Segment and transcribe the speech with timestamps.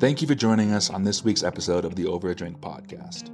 [0.00, 3.28] Thank you for joining us on this week's episode of the Over a Drink podcast.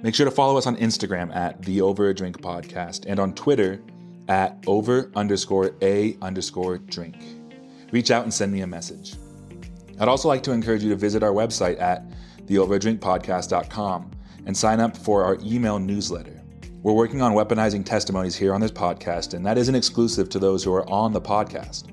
[0.00, 3.34] Make sure to follow us on Instagram at the Over a Drink podcast and on
[3.34, 3.82] Twitter
[4.28, 7.16] at over underscore a underscore drink.
[7.90, 9.16] Reach out and send me a message.
[9.98, 12.04] I'd also like to encourage you to visit our website at
[12.46, 14.10] theoverdrinkpodcast.com
[14.46, 16.40] and sign up for our email newsletter.
[16.84, 20.62] We're working on weaponizing testimonies here on this podcast, and that isn't exclusive to those
[20.62, 21.86] who are on the podcast.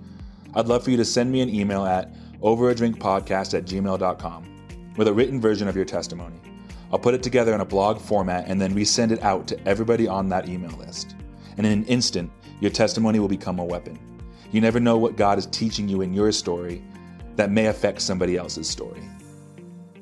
[0.54, 2.14] I'd love for you to send me an email at
[2.46, 6.40] overadrinkpodcast at gmail.com with a written version of your testimony.
[6.94, 10.08] I'll put it together in a blog format and then resend it out to everybody
[10.08, 11.16] on that email list.
[11.58, 12.32] And in an instant,
[12.62, 14.00] your testimony will become a weapon.
[14.52, 16.84] You never know what God is teaching you in your story
[17.36, 19.02] that may affect somebody else's story.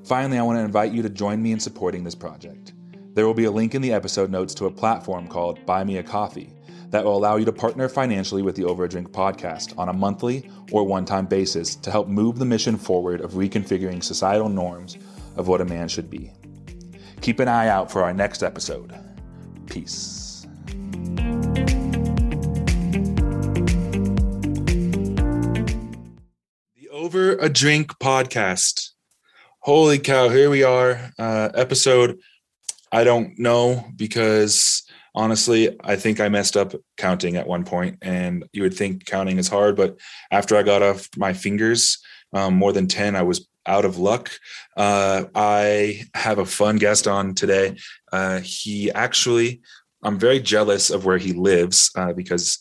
[0.04, 2.74] Finally, I want to invite you to join me in supporting this project.
[3.14, 5.98] There will be a link in the episode notes to a platform called Buy Me
[5.98, 6.53] a Coffee
[6.94, 9.94] that will allow you to partner financially with the Over a Drink podcast on a
[9.94, 15.00] monthly or one time basis to help move the mission forward of reconfiguring societal norms
[15.36, 16.32] of what a man should be.
[17.22, 18.94] Keep an eye out for our next episode.
[19.66, 20.46] Peace.
[26.76, 28.92] The Over a Drink podcast.
[29.62, 31.12] Holy cow, here we are.
[31.18, 32.20] Uh, episode,
[32.92, 34.83] I don't know because
[35.16, 39.38] honestly, I think I messed up counting at one point, and you would think counting
[39.38, 40.00] is hard, but
[40.32, 42.00] after I got off my fingers,
[42.34, 44.32] um, more than 10, I was out of luck.
[44.76, 47.78] Uh, I have a fun guest on today.
[48.12, 49.62] Uh, he actually,
[50.04, 52.60] I'm very jealous of where he lives uh, because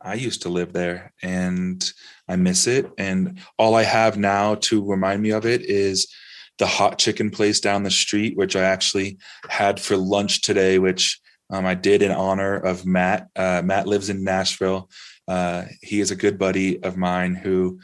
[0.00, 1.90] I used to live there and
[2.28, 2.90] I miss it.
[2.98, 6.12] And all I have now to remind me of it is
[6.58, 11.20] the hot chicken place down the street, which I actually had for lunch today, which
[11.50, 13.28] um, I did in honor of Matt.
[13.36, 14.90] Uh, Matt lives in Nashville.
[15.28, 17.78] Uh, he is a good buddy of mine who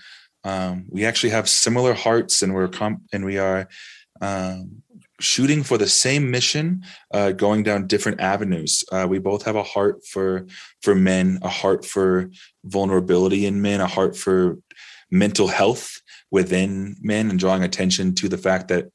[0.45, 3.69] um, we actually have similar hearts, and we're comp- and we are
[4.21, 4.83] um,
[5.21, 8.83] shooting for the same mission, uh, going down different avenues.
[8.91, 10.47] Uh, we both have a heart for
[10.83, 12.31] for men, a heart for
[12.65, 14.59] vulnerability in men, a heart for
[15.11, 16.01] mental health
[16.31, 18.87] within men, and drawing attention to the fact that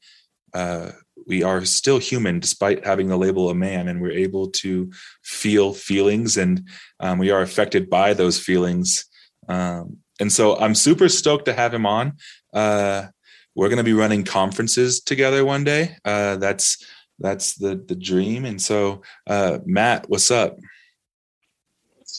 [0.54, 0.90] uh,
[1.26, 4.90] we are still human despite having the label of man and we're able to
[5.22, 6.68] feel feelings and
[7.00, 9.06] um, we are affected by those feelings.
[9.48, 12.14] Um, and so i'm super stoked to have him on.
[12.52, 13.06] Uh,
[13.54, 15.96] we're going to be running conferences together one day.
[16.04, 16.84] Uh, that's
[17.18, 18.44] that's the the dream.
[18.44, 20.58] And so uh, matt what's up?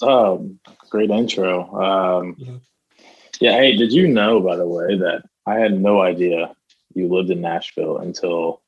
[0.02, 0.60] Um,
[0.90, 1.74] great intro.
[1.82, 2.62] Um,
[3.40, 6.54] yeah hey did you know by the way that i had no idea
[6.94, 8.62] you lived in nashville until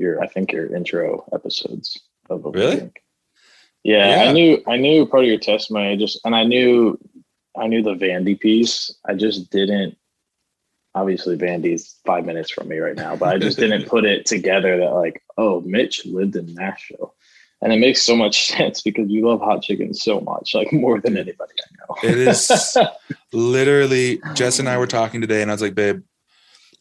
[0.00, 2.00] your I think your intro episodes
[2.30, 2.90] of a really.
[3.84, 5.88] Yeah, yeah, I knew I knew part of your testimony.
[5.88, 6.98] I just and I knew
[7.56, 8.94] I knew the Vandy piece.
[9.06, 9.96] I just didn't.
[10.94, 14.78] Obviously, Vandy's five minutes from me right now, but I just didn't put it together
[14.78, 17.14] that like, oh, Mitch lived in Nashville,
[17.62, 21.00] and it makes so much sense because you love hot chicken so much, like more
[21.00, 22.10] than anybody I know.
[22.10, 22.76] it is
[23.32, 24.20] literally.
[24.34, 26.02] Jess and I were talking today, and I was like, babe,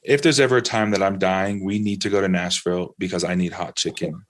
[0.07, 3.25] if there's ever a time that I'm dying, we need to go to Nashville because
[3.25, 4.25] I need hot chicken.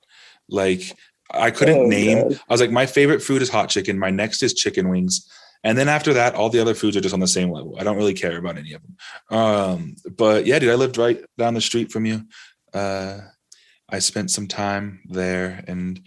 [0.50, 0.92] Like
[1.32, 2.30] I couldn't oh, name.
[2.30, 2.40] God.
[2.50, 4.00] I was like, my favorite food is hot chicken.
[4.00, 5.32] My next is chicken wings.
[5.64, 7.76] And then after that, all the other foods are just on the same level.
[7.80, 9.38] I don't really care about any of them.
[9.38, 12.24] Um, but yeah, dude, I lived right down the street from you.
[12.74, 13.20] Uh,
[13.88, 16.02] I spent some time there and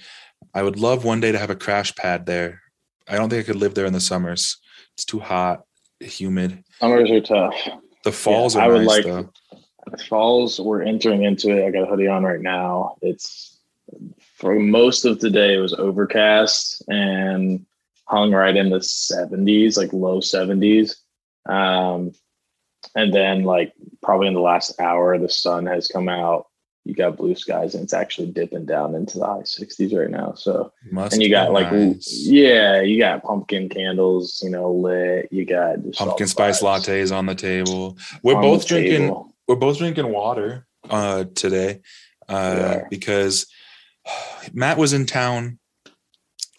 [0.52, 2.60] I would love one day to have a crash pad there.
[3.06, 4.58] I don't think I could live there in the summers.
[4.94, 5.60] It's too hot,
[6.00, 6.64] humid.
[6.81, 7.54] Summers are tough.
[8.02, 9.31] The falls yeah, are I would nice, like though
[9.98, 11.66] falls we're entering into it.
[11.66, 12.96] I got a hoodie on right now.
[13.02, 13.58] It's
[14.36, 17.66] for most of the day it was overcast and
[18.04, 20.96] hung right in the 70s like low 70s
[21.48, 22.12] um,
[22.94, 26.46] and then like probably in the last hour the sun has come out.
[26.84, 30.32] You got blue skies and it's actually dipping down into the high 60s right now.
[30.32, 32.24] So Must and you got like nice.
[32.26, 35.28] yeah you got pumpkin candles you know lit.
[35.30, 37.98] You got pumpkin spice lattes on the table.
[38.22, 41.81] We're on both drinking table we're both drinking water uh, today
[42.29, 42.82] uh, yeah.
[42.88, 43.47] because
[44.52, 45.58] Matt was in town.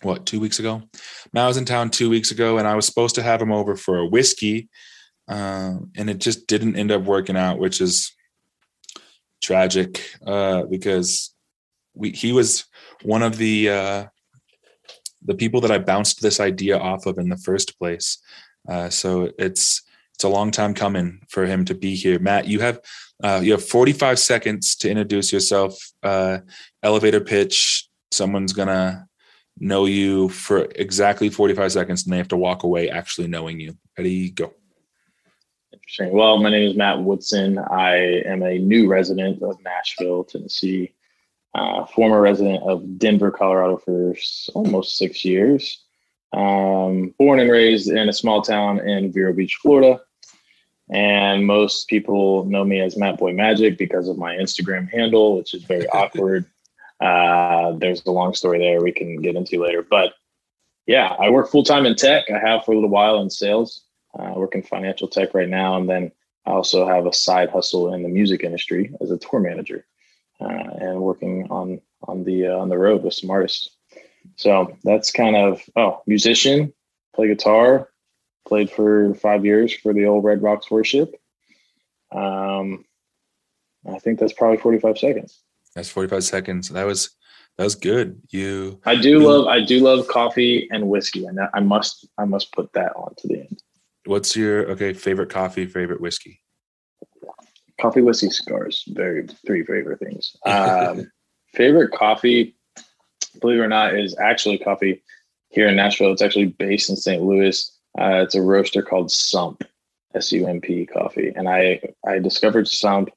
[0.02, 0.82] What two weeks ago?
[1.32, 3.78] Matt was in town two weeks ago, and I was supposed to have him over
[3.78, 4.68] for a whiskey,
[5.30, 8.14] uh, and it just didn't end up working out, which is
[9.42, 11.34] tragic uh, because
[11.94, 12.66] we he was
[13.04, 14.06] one of the uh,
[15.24, 18.18] the people that I bounced this idea off of in the first place.
[18.68, 19.82] Uh, so it's
[20.22, 22.20] it's a long time coming for him to be here.
[22.20, 22.80] Matt, you have
[23.24, 25.76] uh, you have 45 seconds to introduce yourself.
[26.04, 26.40] Uh,
[26.84, 27.90] elevator pitch.
[28.12, 29.08] Someone's gonna
[29.58, 33.76] know you for exactly 45 seconds, and they have to walk away actually knowing you.
[33.98, 34.54] Ready, go.
[35.74, 36.14] Interesting.
[36.14, 37.58] Well, my name is Matt Woodson.
[37.58, 40.94] I am a new resident of Nashville, Tennessee.
[41.56, 44.14] Uh, former resident of Denver, Colorado for
[44.54, 45.84] almost six years.
[46.32, 50.00] Um, born and raised in a small town in Vero Beach, Florida.
[50.92, 55.54] And most people know me as Matt Boy Magic because of my Instagram handle, which
[55.54, 56.46] is very awkward.
[57.00, 59.82] Uh, there's a long story there we can get into later.
[59.82, 60.14] But
[60.86, 62.26] yeah, I work full time in tech.
[62.30, 63.82] I have for a little while in sales.
[64.18, 65.78] Uh, I work in financial tech right now.
[65.78, 66.12] And then
[66.46, 69.86] I also have a side hustle in the music industry as a tour manager
[70.42, 73.70] uh, and working on on the uh, on the road with some artists.
[74.36, 76.74] So that's kind of oh musician,
[77.16, 77.91] play guitar,
[78.51, 81.15] played for five years for the old Red Rocks Worship.
[82.13, 82.83] Um,
[83.89, 85.39] I think that's probably forty five seconds.
[85.74, 86.68] That's forty five seconds.
[86.68, 87.12] That was
[87.57, 88.21] that was good.
[88.30, 88.81] You.
[88.86, 92.51] I do you, love I do love coffee and whiskey, and I must I must
[92.51, 93.63] put that on to the end.
[94.06, 96.42] What's your okay favorite coffee, favorite whiskey?
[97.80, 98.83] Coffee, whiskey, cigars.
[98.89, 100.36] Very three favorite things.
[100.45, 101.09] Um,
[101.53, 102.57] favorite coffee,
[103.39, 105.01] believe it or not, is actually coffee
[105.48, 106.12] here in Nashville.
[106.12, 107.24] It's actually based in St.
[107.24, 107.71] Louis.
[108.00, 109.64] Uh, it's a roaster called Sump,
[110.16, 113.10] S U M P coffee, and I I discovered Sump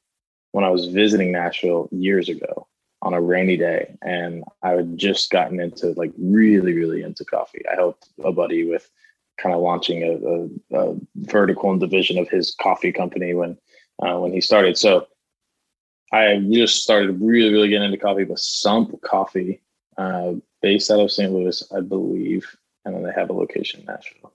[0.52, 2.66] when I was visiting Nashville years ago
[3.02, 7.62] on a rainy day, and I had just gotten into like really really into coffee.
[7.70, 8.90] I helped a buddy with
[9.36, 13.56] kind of launching a, a, a vertical and division of his coffee company when
[14.02, 14.76] uh, when he started.
[14.76, 15.06] So
[16.12, 19.60] I just started really, really getting into coffee, but Sump Coffee,
[19.96, 21.32] uh, based out of St.
[21.32, 22.46] Louis, I believe,
[22.84, 24.32] and then they have a location in Nashville.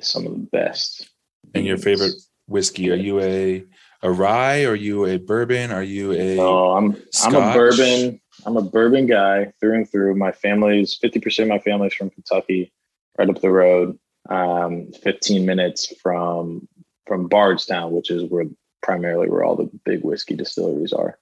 [0.00, 1.08] Some of the best.
[1.54, 2.14] And your favorite
[2.46, 2.90] whiskey?
[2.90, 3.64] Are you a
[4.02, 4.64] a rye?
[4.64, 5.70] Are you a bourbon?
[5.70, 6.36] Are you a?
[6.36, 7.34] No, I'm Scotch?
[7.34, 8.20] I'm a bourbon.
[8.46, 10.14] I'm a bourbon guy through and through.
[10.16, 12.72] My family's fifty percent of my family's from Kentucky,
[13.18, 13.98] right up the road.
[14.28, 16.68] Um, 15 minutes from
[17.06, 18.44] from Bardstown, which is where
[18.82, 21.18] primarily where all the big whiskey distilleries are.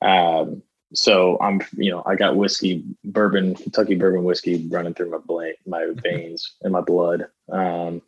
[0.00, 0.62] Um,
[0.94, 5.56] so I'm, you know, I got whiskey, bourbon, Kentucky bourbon whiskey running through my blank,
[5.66, 7.26] my veins and my blood.
[7.50, 8.02] Um,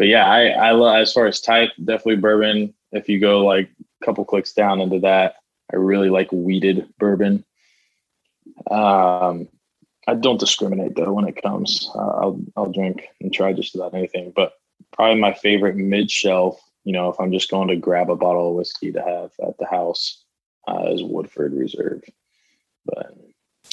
[0.00, 2.72] but yeah, I, I love as far as type, definitely bourbon.
[2.92, 3.70] If you go like
[4.00, 5.36] a couple clicks down into that,
[5.70, 7.44] I really like wheated bourbon.
[8.70, 9.48] Um,
[10.08, 11.90] I don't discriminate though when it comes.
[11.94, 14.54] Uh, I'll I'll drink and try just about anything, but
[14.92, 18.50] probably my favorite mid shelf you know, if I'm just going to grab a bottle
[18.50, 20.24] of whiskey to have at the house,
[20.66, 22.02] uh, is Woodford Reserve.
[22.86, 23.14] But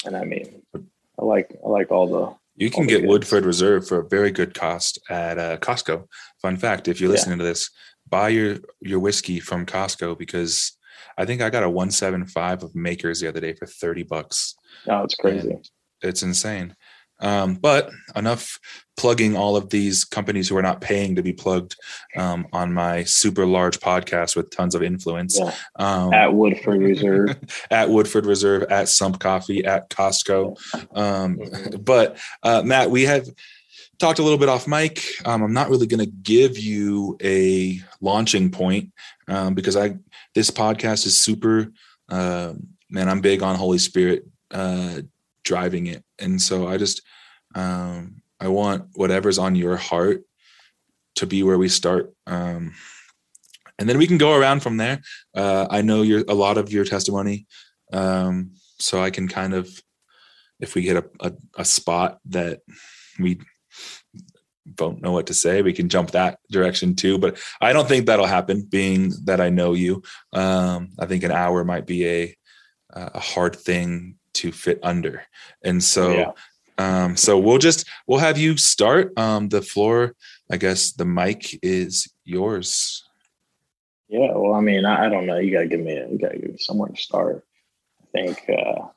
[0.04, 2.37] and I mean, I like I like all the.
[2.58, 6.06] You can get Woodford Reserve for a very good cost at uh, Costco.
[6.42, 7.44] Fun fact: if you're listening yeah.
[7.44, 7.70] to this,
[8.08, 10.76] buy your your whiskey from Costco because
[11.16, 14.02] I think I got a one seven five of Makers the other day for thirty
[14.02, 14.56] bucks.
[14.88, 15.52] Oh, it's crazy!
[15.52, 15.68] And
[16.02, 16.74] it's insane.
[17.20, 18.58] Um, but enough
[18.96, 21.76] plugging all of these companies who are not paying to be plugged
[22.16, 25.38] um, on my super large podcast with tons of influence.
[25.38, 25.54] Yeah.
[25.76, 27.36] Um, at Woodford Reserve.
[27.70, 30.56] at Woodford Reserve, at Sump Coffee, at Costco.
[30.96, 31.38] Um.
[31.80, 33.28] But uh, Matt, we have
[33.98, 35.04] talked a little bit off mic.
[35.24, 38.92] Um, I'm not really going to give you a launching point
[39.26, 39.96] um, because I
[40.34, 41.72] this podcast is super.
[42.08, 42.54] Uh,
[42.90, 45.02] man, I'm big on Holy Spirit uh,
[45.48, 46.04] driving it.
[46.18, 47.02] And so I just
[47.54, 50.22] um, I want whatever's on your heart
[51.16, 52.12] to be where we start.
[52.26, 52.74] Um,
[53.78, 55.00] and then we can go around from there.
[55.34, 57.46] Uh, I know your a lot of your testimony,
[57.92, 59.64] um, so I can kind of,
[60.60, 62.60] if we hit a, a, a spot that
[63.18, 63.40] we
[64.74, 67.18] don't know what to say, we can jump that direction too.
[67.18, 70.02] But I don't think that'll happen, being that I know you.
[70.32, 72.34] Um, I think an hour might be a
[72.90, 75.22] a hard thing to fit under.
[75.62, 76.32] And so yeah.
[76.78, 79.16] um so we'll just we'll have you start.
[79.18, 80.14] Um the floor,
[80.50, 83.04] I guess the mic is yours.
[84.08, 85.36] Yeah, well, I mean, I, I don't know.
[85.38, 87.44] You gotta give me a, you gotta give me somewhere to start.
[88.02, 88.88] I think uh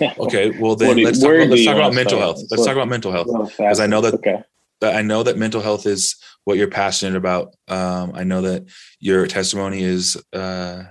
[0.18, 2.40] okay, well then you, let's talk about, let's talk about mental health.
[2.50, 4.42] Let's talk about mental health because I know that okay.
[4.82, 7.54] I know that mental health is what you're passionate about.
[7.68, 8.64] Um, I know that
[8.98, 10.84] your testimony is uh,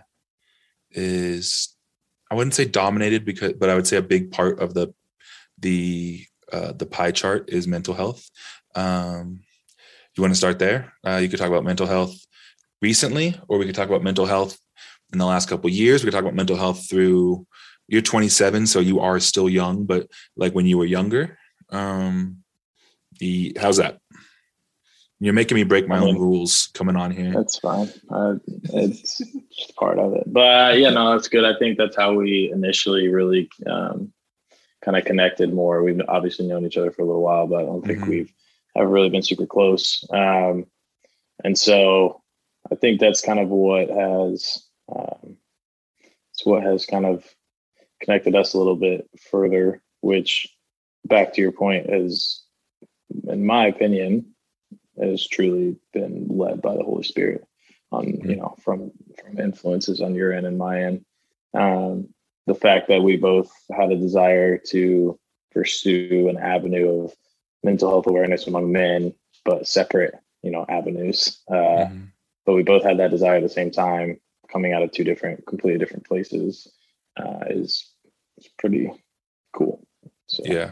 [0.91, 1.75] is
[2.31, 4.93] I wouldn't say dominated because, but I would say a big part of the
[5.59, 8.29] the uh, the pie chart is mental health.
[8.73, 9.41] Um,
[10.15, 10.93] you want to start there?
[11.05, 12.17] Uh, you could talk about mental health
[12.81, 14.57] recently, or we could talk about mental health
[15.11, 16.01] in the last couple years.
[16.01, 17.45] We could talk about mental health through.
[17.89, 20.07] You're 27, so you are still young, but
[20.37, 21.37] like when you were younger.
[21.69, 22.37] Um,
[23.19, 24.00] the how's that?
[25.23, 27.31] You're making me break my I mean, own rules coming on here.
[27.31, 27.91] That's fine.
[28.09, 28.37] Uh,
[28.73, 29.19] it's
[29.55, 30.23] just part of it.
[30.25, 31.45] But uh, yeah, no, that's good.
[31.45, 34.11] I think that's how we initially really um,
[34.83, 35.83] kind of connected more.
[35.83, 38.09] We've obviously known each other for a little while, but I don't think mm-hmm.
[38.09, 38.33] we've
[38.75, 40.03] ever really been super close.
[40.11, 40.65] Um,
[41.43, 42.23] and so
[42.71, 45.37] I think that's kind of what has um,
[46.31, 47.23] it's what has kind of
[48.01, 49.83] connected us a little bit further.
[50.01, 50.47] Which,
[51.05, 52.41] back to your point, is,
[53.27, 54.33] in my opinion,
[54.99, 57.45] has truly been led by the Holy Spirit
[57.91, 58.29] on mm-hmm.
[58.29, 61.05] you know from from influences on your end and my end.
[61.53, 62.09] Um,
[62.47, 65.19] the fact that we both had a desire to
[65.51, 67.13] pursue an avenue of
[67.63, 69.13] mental health awareness among men,
[69.45, 71.41] but separate, you know, avenues.
[71.49, 72.03] Uh, mm-hmm.
[72.45, 74.19] But we both had that desire at the same time,
[74.51, 76.71] coming out of two different, completely different places,
[77.17, 77.91] uh, is,
[78.37, 78.91] is pretty
[79.53, 79.85] cool.
[80.27, 80.71] So, yeah.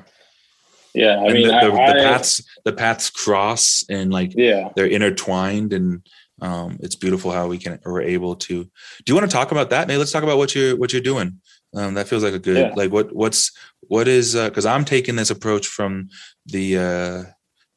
[0.94, 4.70] Yeah, I and mean, the, the, I, the paths the paths cross and like yeah,
[4.76, 6.08] they're intertwined, and
[6.42, 8.64] um, it's beautiful how we can we're able to.
[8.64, 8.72] Do
[9.08, 9.88] you want to talk about that?
[9.88, 11.42] Maybe let's talk about what you're what you're doing.
[11.76, 12.74] Um, that feels like a good yeah.
[12.76, 16.10] like what what's what is because uh, I'm taking this approach from
[16.48, 17.24] the uh,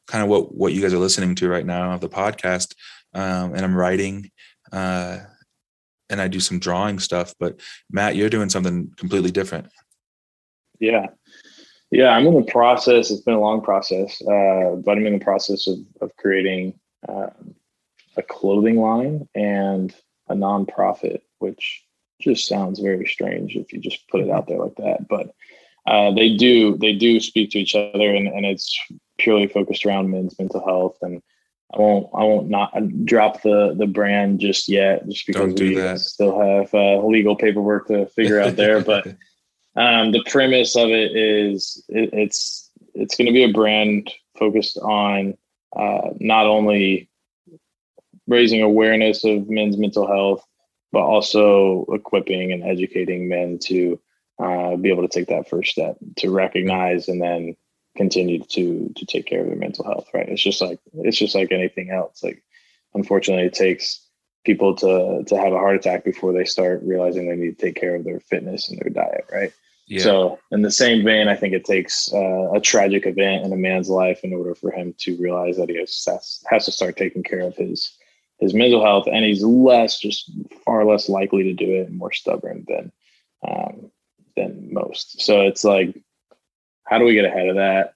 [0.07, 2.73] kind of what what you guys are listening to right now of the podcast,
[3.13, 4.31] um, and I'm writing.
[4.71, 5.19] Uh,
[6.09, 9.67] and I do some drawing stuff, but Matt, you're doing something completely different.
[10.79, 11.07] Yeah,
[11.93, 13.11] yeah, I'm in the process.
[13.11, 16.73] It's been a long process, uh, but I'm in the process of of creating
[17.07, 17.27] uh,
[18.17, 19.93] a clothing line and
[20.27, 21.83] a nonprofit, which
[22.19, 25.07] just sounds very strange if you just put it out there like that.
[25.07, 25.35] But
[25.85, 28.75] uh, they do they do speak to each other, and, and it's
[29.19, 30.97] purely focused around men's mental health.
[31.03, 31.21] And
[31.75, 35.75] I won't I won't not drop the the brand just yet, just because do we
[35.75, 35.99] that.
[35.99, 38.81] still have uh, legal paperwork to figure out there.
[38.81, 39.07] But
[39.75, 44.77] um, the premise of it is it, it's it's going to be a brand focused
[44.77, 45.35] on
[45.75, 47.09] uh, not only
[48.27, 50.45] raising awareness of men's mental health
[50.91, 53.99] but also equipping and educating men to
[54.39, 57.55] uh, be able to take that first step to recognize and then
[57.95, 60.29] continue to to take care of their mental health right?
[60.29, 62.23] It's just like it's just like anything else.
[62.23, 62.43] Like
[62.93, 64.07] unfortunately it takes
[64.45, 67.75] people to to have a heart attack before they start realizing they need to take
[67.75, 69.53] care of their fitness and their diet right
[69.93, 70.03] yeah.
[70.03, 73.57] so in the same vein i think it takes uh, a tragic event in a
[73.57, 76.07] man's life in order for him to realize that he has,
[76.49, 77.97] has to start taking care of his
[78.43, 80.29] his mental health, and he's less, just
[80.65, 82.91] far less likely to do it and more stubborn than
[83.47, 83.91] um,
[84.35, 85.21] than most.
[85.21, 85.97] So it's like,
[86.85, 87.93] how do we get ahead of that?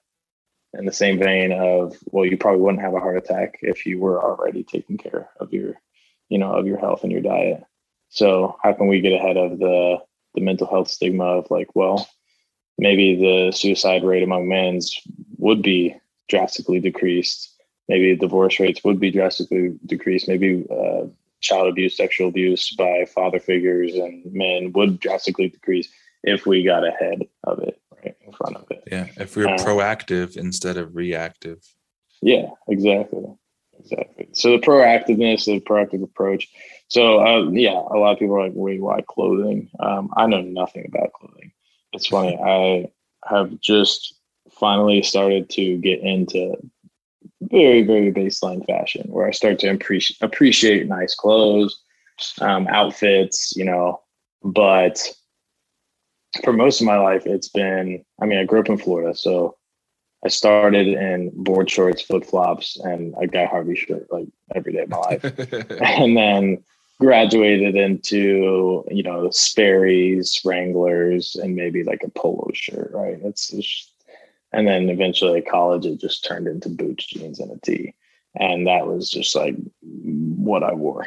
[0.74, 3.98] In the same vein of, well, you probably wouldn't have a heart attack if you
[3.98, 5.80] were already taking care of your,
[6.28, 7.64] you know, of your health and your diet.
[8.10, 9.98] So how can we get ahead of the
[10.34, 12.08] the mental health stigma of like, well,
[12.78, 15.00] maybe the suicide rate among men's
[15.38, 15.96] would be
[16.28, 17.58] drastically decreased
[17.88, 20.28] maybe divorce rates would be drastically decreased.
[20.28, 21.06] Maybe uh,
[21.40, 25.88] child abuse, sexual abuse by father figures and men would drastically decrease
[26.22, 28.82] if we got ahead of it, right in front of it.
[28.90, 31.62] Yeah, if we are um, proactive instead of reactive.
[32.20, 33.24] Yeah, exactly,
[33.78, 34.28] exactly.
[34.32, 36.48] So the proactiveness, the proactive approach.
[36.88, 40.40] So uh, yeah, a lot of people are like, "Wait, why clothing?" Um, I know
[40.40, 41.52] nothing about clothing.
[41.92, 42.38] It's funny.
[42.42, 42.90] I
[43.28, 44.14] have just
[44.50, 46.56] finally started to get into
[47.42, 51.82] very very baseline fashion where i start to appreciate appreciate nice clothes
[52.40, 54.00] um, outfits you know
[54.42, 55.14] but
[56.42, 59.56] for most of my life it's been i mean i grew up in florida so
[60.24, 64.88] i started in board shorts flip-flops and a guy harvey shirt like every day of
[64.88, 65.24] my life
[65.80, 66.58] and then
[67.00, 73.92] graduated into you know sperry's wranglers and maybe like a polo shirt right it's just
[74.52, 77.94] and then eventually at college, it just turned into boots, jeans, and a tee.
[78.34, 81.06] And that was just like what I wore.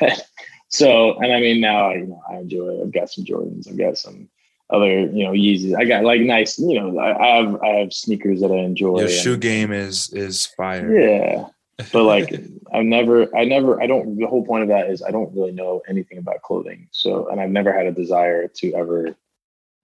[0.68, 2.82] so, and I mean, now, you know, I enjoy it.
[2.82, 3.68] I've got some Jordans.
[3.68, 4.28] I've got some
[4.70, 5.76] other, you know, Yeezys.
[5.78, 9.00] I got like nice, you know, I, I have, I have sneakers that I enjoy.
[9.00, 10.94] Your shoe and, game is, is fire.
[10.94, 11.46] Yeah.
[11.92, 12.32] But like,
[12.72, 15.52] I've never, I never, I don't, the whole point of that is I don't really
[15.52, 16.88] know anything about clothing.
[16.90, 19.16] So, and I've never had a desire to ever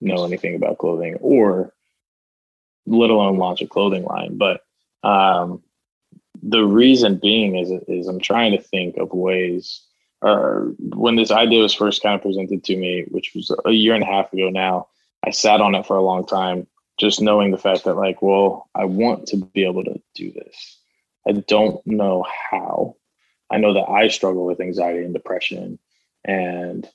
[0.00, 1.72] know anything about clothing or
[2.86, 4.38] let alone launch a clothing line.
[4.38, 4.62] But
[5.02, 5.62] um,
[6.42, 9.82] the reason being is is I'm trying to think of ways.
[10.20, 13.94] Or when this idea was first kind of presented to me, which was a year
[13.94, 14.88] and a half ago now,
[15.24, 16.66] I sat on it for a long time,
[16.98, 20.78] just knowing the fact that like, well, I want to be able to do this.
[21.28, 22.96] I don't know how.
[23.50, 25.78] I know that I struggle with anxiety and depression,
[26.24, 26.88] and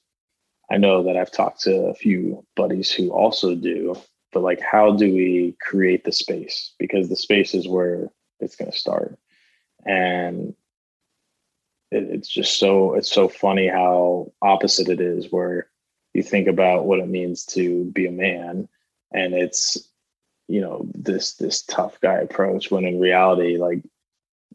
[0.71, 3.95] I know that I've talked to a few buddies who also do,
[4.33, 8.09] but like how do we create the space because the space is where
[8.39, 9.17] it's going to start
[9.85, 10.55] and
[11.91, 15.67] it, it's just so it's so funny how opposite it is where
[16.13, 18.67] you think about what it means to be a man
[19.13, 19.89] and it's
[20.47, 23.81] you know this this tough guy approach when in reality like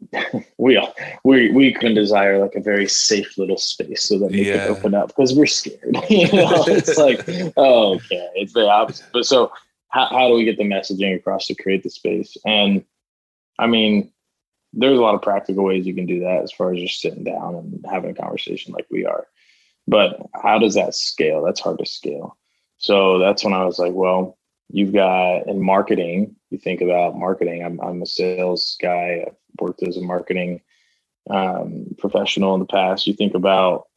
[0.57, 4.47] we all we we can desire like a very safe little space so that we
[4.47, 4.67] yeah.
[4.67, 5.79] can open up because we're scared.
[6.09, 7.23] you know, it's like
[7.57, 9.07] oh, okay, it's the opposite.
[9.13, 9.51] But so
[9.89, 12.37] how how do we get the messaging across to create the space?
[12.45, 12.83] And
[13.57, 14.11] I mean,
[14.73, 17.23] there's a lot of practical ways you can do that as far as just sitting
[17.23, 19.27] down and having a conversation like we are.
[19.87, 21.43] But how does that scale?
[21.43, 22.37] That's hard to scale.
[22.77, 24.37] So that's when I was like, well,
[24.69, 27.63] you've got in marketing, you think about marketing.
[27.63, 29.25] I'm, I'm a sales guy.
[29.27, 30.61] I've worked as a marketing
[31.29, 33.07] um, professional in the past.
[33.07, 33.87] You think about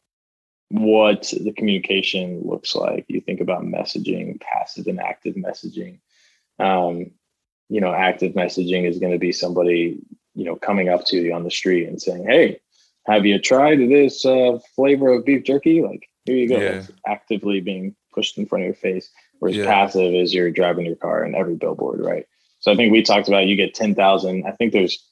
[0.69, 3.05] what the communication looks like.
[3.07, 5.99] You think about messaging, passive and active messaging.
[6.59, 7.11] Um,
[7.69, 9.99] you know, active messaging is going to be somebody,
[10.35, 12.59] you know, coming up to you on the street and saying, Hey,
[13.05, 15.81] have you tried this uh, flavor of beef jerky?
[15.81, 16.59] Like, here you go.
[16.59, 16.83] Yeah.
[17.05, 19.09] actively being pushed in front of your face.
[19.43, 19.65] Whereas yeah.
[19.65, 22.25] passive is you're driving your car in every billboard, right?
[22.61, 24.45] So I think we talked about you get 10,000.
[24.47, 25.05] I think there's,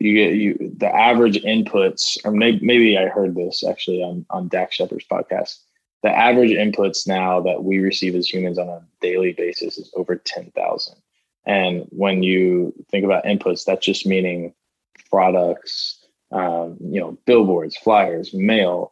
[0.00, 4.48] you get you, the average inputs, or maybe, maybe I heard this actually on, on
[4.48, 5.60] Dax Shepard's podcast.
[6.02, 10.16] The average inputs now that we receive as humans on a daily basis is over
[10.16, 10.96] 10,000.
[11.46, 14.52] And when you think about inputs, that's just meaning
[15.10, 18.90] products, um, you know, billboards, flyers, mail,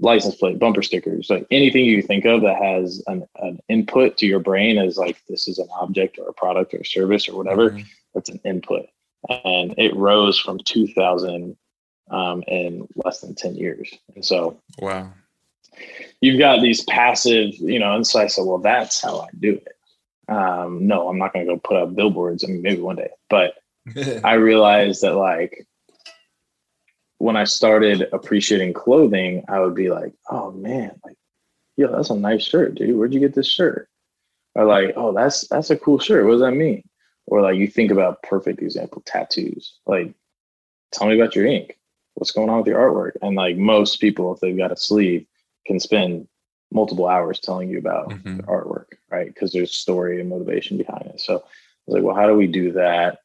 [0.00, 4.26] license plate, bumper stickers, like anything you think of that has an, an input to
[4.26, 7.36] your brain as like this is an object or a product or a service or
[7.36, 7.82] whatever, mm-hmm.
[8.14, 8.86] that's an input.
[9.28, 11.56] And it rose from 2000
[12.10, 13.92] um, in less than 10 years.
[14.14, 15.12] And so, wow,
[16.20, 19.54] you've got these passive, you know, and so I said, well, that's how I do
[19.54, 19.76] it.
[20.28, 22.44] Um, no, I'm not going to go put up billboards.
[22.44, 23.54] I mean, maybe one day, but
[24.24, 25.66] I realized that like
[27.24, 31.16] when I started appreciating clothing, I would be like, oh man, like,
[31.74, 32.94] yo, that's a nice shirt, dude.
[32.98, 33.88] Where'd you get this shirt?
[34.54, 36.26] Or like, oh, that's that's a cool shirt.
[36.26, 36.86] What does that mean?
[37.24, 39.78] Or like you think about perfect example, tattoos.
[39.86, 40.14] Like,
[40.92, 41.78] tell me about your ink.
[42.12, 43.12] What's going on with your artwork?
[43.22, 45.24] And like most people, if they've got a sleeve,
[45.66, 46.28] can spend
[46.72, 48.40] multiple hours telling you about mm-hmm.
[48.40, 49.32] artwork, right?
[49.32, 51.20] Because there's story and motivation behind it.
[51.22, 51.40] So I
[51.86, 53.20] was like, well, how do we do that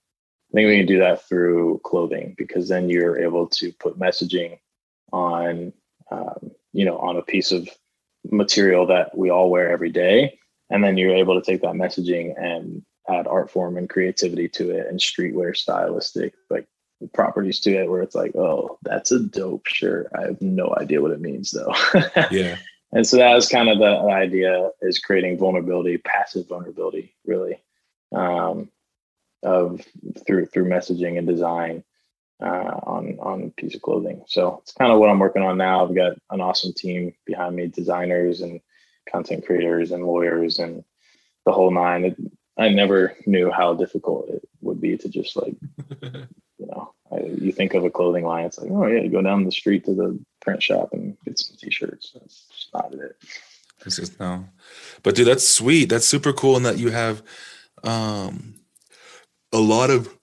[0.49, 4.57] I think we can do that through clothing because then you're able to put messaging
[5.11, 5.73] on,
[6.11, 7.69] um, you know, on a piece of
[8.31, 12.33] material that we all wear every day, and then you're able to take that messaging
[12.41, 16.67] and add art form and creativity to it and streetwear stylistic like
[17.13, 20.11] properties to it where it's like oh that's a dope shirt.
[20.17, 21.73] I have no idea what it means though.
[22.31, 22.57] Yeah.
[22.91, 27.61] And so that was kind of the idea is creating vulnerability passive vulnerability really.
[28.13, 28.69] Um,
[29.43, 29.81] of
[30.25, 31.83] through through messaging and design
[32.41, 34.23] uh, on on a piece of clothing.
[34.27, 35.85] So it's kind of what I'm working on now.
[35.85, 38.61] I've got an awesome team behind me, designers and
[39.09, 40.83] content creators and lawyers and
[41.45, 42.05] the whole nine.
[42.05, 42.17] It,
[42.57, 45.55] I never knew how difficult it would be to just like,
[46.01, 49.21] you know, I, you think of a clothing line, it's like, oh yeah, you go
[49.21, 52.11] down the street to the print shop and get some t-shirts.
[52.13, 53.15] That's just not it.
[53.85, 54.45] It's just no,
[55.03, 55.85] but dude, that's sweet.
[55.85, 57.23] That's super cool, and that you have
[57.83, 58.55] um
[59.53, 60.13] a lot of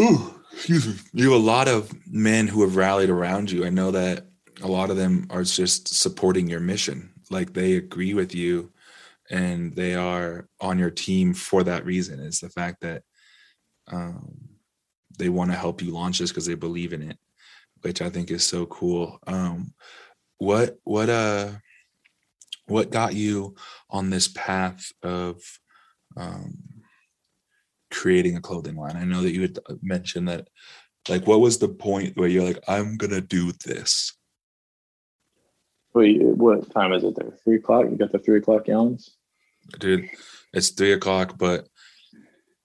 [0.00, 3.64] ooh, excuse me, you have a lot of men who have rallied around you.
[3.64, 4.26] I know that
[4.62, 7.12] a lot of them are just supporting your mission.
[7.30, 8.72] Like they agree with you
[9.30, 12.20] and they are on your team for that reason.
[12.20, 13.02] Is the fact that
[13.90, 14.38] um,
[15.18, 17.18] they want to help you launch this because they believe in it,
[17.80, 19.18] which I think is so cool.
[19.26, 19.74] Um,
[20.38, 21.50] what what uh
[22.66, 23.54] what got you
[23.90, 25.40] on this path of
[26.16, 26.54] um,
[27.92, 28.96] creating a clothing line?
[28.96, 30.48] I know that you had uh, mentioned that.
[31.08, 34.16] Like, what was the point where you're like, I'm gonna do this?
[35.94, 37.36] Wait, what time is it there?
[37.44, 37.86] Three o'clock?
[37.90, 39.16] You got the three o'clock yawns?
[39.78, 40.08] Dude,
[40.52, 41.68] it's three o'clock, but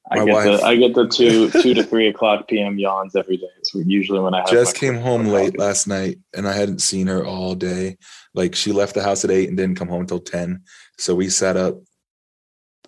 [0.10, 3.38] I get wife, the I get the two two to three o'clock PM yawns every
[3.38, 3.50] day.
[3.60, 7.26] It's usually when I just came home late last night and I hadn't seen her
[7.26, 7.98] all day.
[8.34, 10.64] Like she left the house at eight and didn't come home until ten.
[10.98, 11.76] So we sat up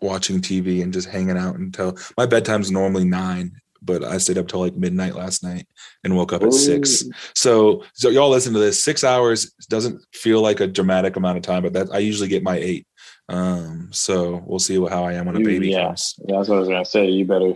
[0.01, 4.47] watching TV and just hanging out until my bedtime's normally nine, but I stayed up
[4.47, 5.67] till like midnight last night
[6.03, 6.51] and woke up at Ooh.
[6.51, 7.03] six.
[7.35, 8.83] So, so y'all listen to this.
[8.83, 12.43] Six hours doesn't feel like a dramatic amount of time, but that I usually get
[12.43, 12.87] my eight.
[13.29, 15.87] Um, so we'll see how I am when a baby yeah.
[15.87, 16.15] comes.
[16.27, 17.07] Yeah, that's what I was gonna say.
[17.07, 17.53] You better,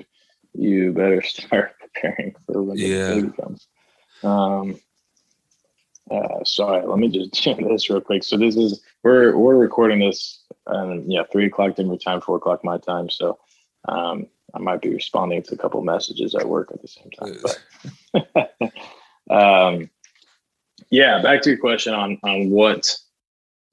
[0.54, 3.10] you better start preparing for when yeah.
[3.10, 3.68] the baby comes.
[4.24, 4.80] Um,
[6.12, 8.24] uh, sorry, let me just do this real quick.
[8.24, 12.64] So this is we're we're recording this and yeah, three o'clock Denver time, four o'clock
[12.64, 13.10] my time.
[13.10, 13.40] So
[13.88, 17.38] um, I might be responding to a couple messages at work at the same time.
[18.24, 18.74] But
[19.30, 19.90] um,
[20.90, 22.96] yeah, back to your question on on what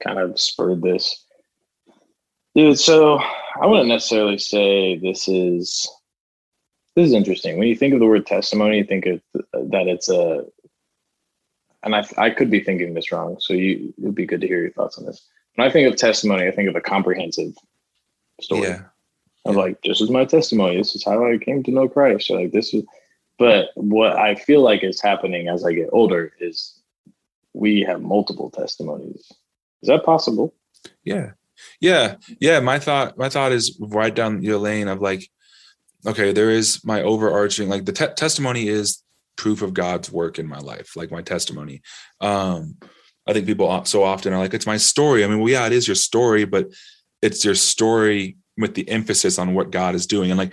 [0.02, 1.24] kind of spurred this,
[2.54, 2.78] dude.
[2.78, 3.20] So
[3.60, 5.88] I wouldn't necessarily say this is
[6.96, 7.58] this is interesting.
[7.58, 10.44] When you think of the word testimony, you think of that it's a,
[11.82, 13.36] and I, I could be thinking this wrong.
[13.40, 15.26] So you, it'd be good to hear your thoughts on this.
[15.54, 17.54] When I think of testimony, I think of a comprehensive
[18.40, 18.68] story.
[18.68, 18.82] Yeah.
[19.46, 19.60] Of yeah.
[19.60, 20.76] like, this is my testimony.
[20.76, 22.30] This is how I came to know Christ.
[22.30, 22.84] Or like this is,
[23.38, 26.78] but what I feel like is happening as I get older is
[27.54, 29.32] we have multiple testimonies.
[29.82, 30.54] Is that possible?
[31.04, 31.30] Yeah.
[31.80, 32.16] Yeah.
[32.38, 32.60] Yeah.
[32.60, 35.30] My thought, my thought is right down your lane of like,
[36.06, 39.02] okay, there is my overarching, like the te- testimony is
[39.40, 41.81] proof of God's work in my life, like my testimony.
[42.20, 42.76] Um,
[43.26, 45.24] I think people so often are like, it's my story.
[45.24, 46.66] I mean, well, yeah, it is your story, but
[47.22, 50.31] it's your story with the emphasis on what God is doing.
[50.31, 50.53] And like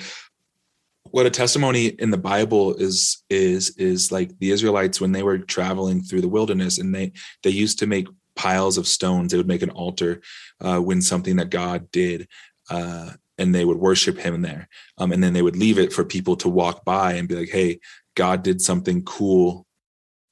[1.04, 5.39] what a testimony in the Bible is is is like the Israelites when they were
[5.39, 7.12] traveling through the wilderness and they
[7.43, 9.32] they used to make piles of stones.
[9.32, 10.21] They would make an altar
[10.62, 12.30] uh, when something that God did.
[12.69, 14.67] Uh, and they would worship him there.
[14.97, 17.50] Um, and then they would leave it for people to walk by and be like,
[17.50, 17.80] hey,
[18.17, 19.67] God did something cool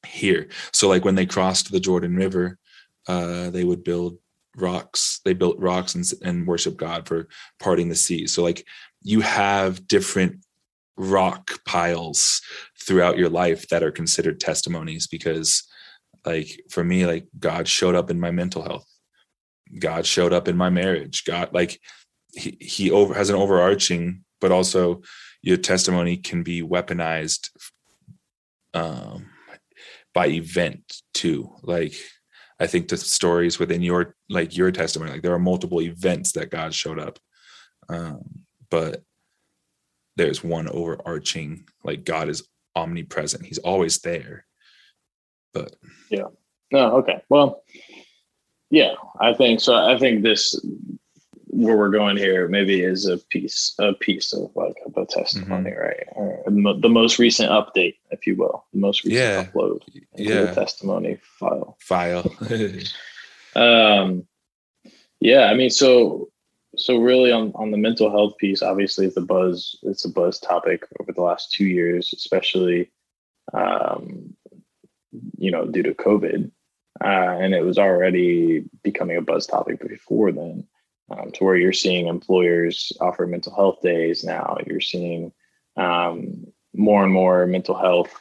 [0.05, 0.49] here.
[0.73, 2.57] So like when they crossed the Jordan River,
[3.07, 4.17] uh, they would build
[4.57, 5.21] rocks.
[5.23, 7.27] They built rocks and, and worship God for
[7.59, 8.25] parting the sea.
[8.25, 8.65] So like
[9.03, 10.43] you have different
[10.97, 12.41] rock piles
[12.81, 15.63] throughout your life that are considered testimonies because
[16.25, 18.87] like for me like god showed up in my mental health
[19.77, 21.81] god showed up in my marriage god like
[22.31, 25.01] he, he over has an overarching but also
[25.41, 27.49] your testimony can be weaponized
[28.75, 29.25] um,
[30.13, 31.49] by event too.
[31.63, 31.95] Like
[32.57, 36.51] i think the stories within your like your testimony like there are multiple events that
[36.51, 37.19] god showed up.
[37.89, 38.21] Um,
[38.69, 39.03] but
[40.15, 43.45] there's one overarching like god is omnipresent.
[43.45, 44.45] He's always there.
[45.53, 45.75] But
[46.09, 46.27] yeah.
[46.71, 47.21] No okay.
[47.29, 47.63] Well
[48.71, 49.75] yeah i think so.
[49.75, 50.59] I think this
[51.55, 55.79] where we're going here maybe is a piece a piece of like a testimony mm-hmm.
[55.79, 56.43] right or
[56.81, 59.45] the most recent update if you will the most recent yeah.
[59.45, 59.79] upload
[60.15, 60.41] yeah.
[60.41, 62.29] the testimony file file
[63.55, 64.27] um
[65.21, 66.29] yeah i mean so
[66.75, 70.39] so really on, on the mental health piece obviously it's a buzz it's a buzz
[70.39, 72.91] topic over the last two years especially
[73.53, 74.35] um
[75.37, 76.51] you know due to covid
[77.03, 80.65] uh, and it was already becoming a buzz topic before then
[81.09, 84.57] um, to where you're seeing employers offer mental health days now.
[84.65, 85.31] You're seeing
[85.77, 88.13] um, more and more mental health,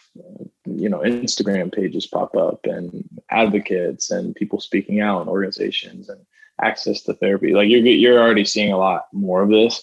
[0.66, 6.20] you know, Instagram pages pop up and advocates and people speaking out and organizations and
[6.61, 7.53] access to therapy.
[7.53, 9.83] Like you're you're already seeing a lot more of this.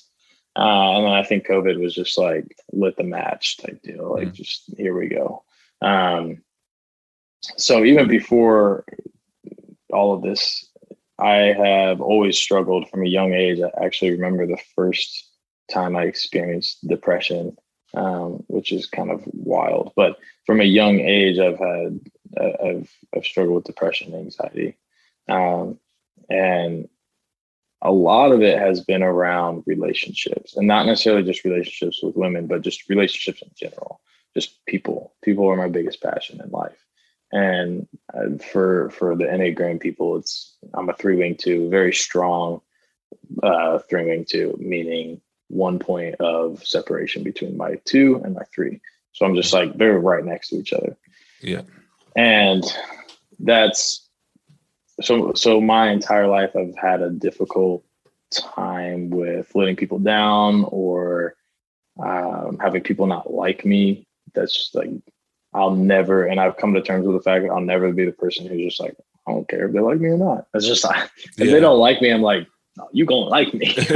[0.56, 4.12] Uh, and then I think COVID was just like lit the match type deal.
[4.12, 4.34] Like mm-hmm.
[4.34, 5.44] just here we go.
[5.82, 6.44] Um,
[7.58, 8.86] so even before
[9.92, 10.70] all of this
[11.22, 13.60] I have always struggled from a young age.
[13.62, 15.30] I actually remember the first
[15.72, 17.58] time I experienced depression,
[17.94, 19.94] um, which is kind of wild.
[19.96, 22.00] But from a young age, I've had
[22.40, 24.78] uh, I've I've struggled with depression, and anxiety,
[25.30, 25.80] um,
[26.30, 26.90] and
[27.84, 32.48] a lot of it has been around relationships, and not necessarily just relationships with women,
[32.48, 34.02] but just relationships in general.
[34.34, 35.14] Just people.
[35.24, 36.78] People are my biggest passion in life.
[37.32, 42.62] And uh, for for the Enneagram people, it's I'm a three wing two, very strong
[43.44, 48.82] uh, three wing two, meaning one point of separation between my two and my three.
[49.14, 50.98] So I'm just like they're right next to each other.
[51.42, 51.62] Yeah.
[52.16, 52.64] And
[53.40, 54.08] that's
[55.02, 57.84] so so my entire life I've had a difficult
[58.32, 61.36] time with letting people down or
[62.02, 64.08] um, having people not like me.
[64.34, 64.90] That's just like
[65.54, 68.12] I'll never, and I've come to terms with the fact that I'll never be the
[68.12, 68.96] person who's just like,
[69.28, 70.48] I don't care if they like me or not.
[70.54, 71.52] It's just like, if yeah.
[71.52, 73.76] they don't like me, I'm like, no, you gonna like me.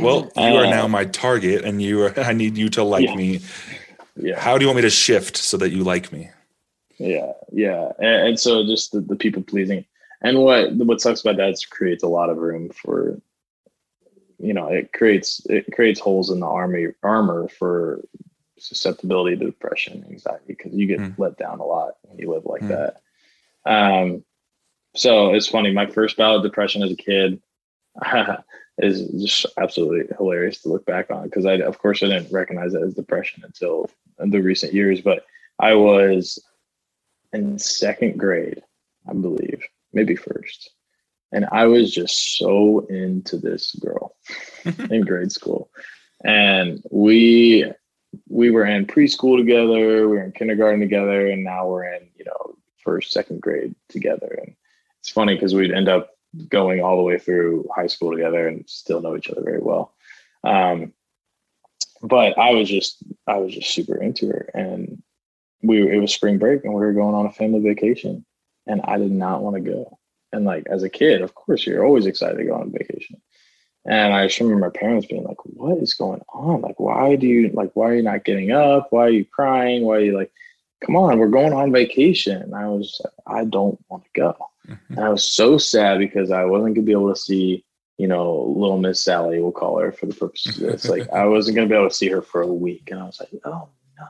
[0.00, 2.18] well, you are now uh, my target, and you are.
[2.20, 3.16] I need you to like yeah.
[3.16, 3.40] me.
[4.14, 4.38] Yeah.
[4.38, 6.30] How do you want me to shift so that you like me?
[6.98, 9.84] Yeah, yeah, and, and so just the, the people pleasing,
[10.20, 13.20] and what what sucks about that is creates a lot of room for,
[14.38, 18.04] you know, it creates it creates holes in the army armor for
[18.62, 21.18] susceptibility to depression, anxiety, because you get mm.
[21.18, 22.68] let down a lot when you live like mm.
[22.68, 23.00] that.
[23.64, 24.24] Um,
[24.94, 25.72] so it's funny.
[25.72, 27.40] My first bout of depression as a kid
[28.78, 32.74] is just absolutely hilarious to look back on because I, of course, I didn't recognize
[32.74, 35.00] it as depression until the recent years.
[35.00, 35.24] But
[35.58, 36.38] I was
[37.32, 38.62] in second grade,
[39.08, 40.70] I believe, maybe first,
[41.32, 44.14] and I was just so into this girl
[44.90, 45.70] in grade school,
[46.24, 47.72] and we
[48.28, 52.24] we were in preschool together, we were in kindergarten together, and now we're in, you
[52.24, 54.38] know, first, second grade together.
[54.42, 54.54] And
[55.00, 56.10] it's funny because we'd end up
[56.48, 59.94] going all the way through high school together and still know each other very well.
[60.44, 60.92] Um,
[62.02, 65.02] but I was just I was just super into her, and
[65.62, 68.24] we it was spring break, and we were going on a family vacation,
[68.66, 69.98] and I did not want to go.
[70.32, 73.20] And like as a kid, of course, you're always excited to go on vacation.
[73.84, 76.60] And I just remember my parents being like, "What is going on?
[76.60, 77.72] Like, why do you like?
[77.74, 78.88] Why are you not getting up?
[78.90, 79.82] Why are you crying?
[79.82, 80.30] Why are you like,
[80.84, 84.36] come on, we're going on vacation?" And I was, I don't want to go.
[84.68, 84.94] Mm-hmm.
[84.94, 87.64] And I was so sad because I wasn't gonna be able to see,
[87.98, 90.88] you know, little Miss Sally, we'll call her for the purpose of this.
[90.88, 93.18] like, I wasn't gonna be able to see her for a week, and I was
[93.18, 93.68] like, "Oh
[93.98, 94.06] no."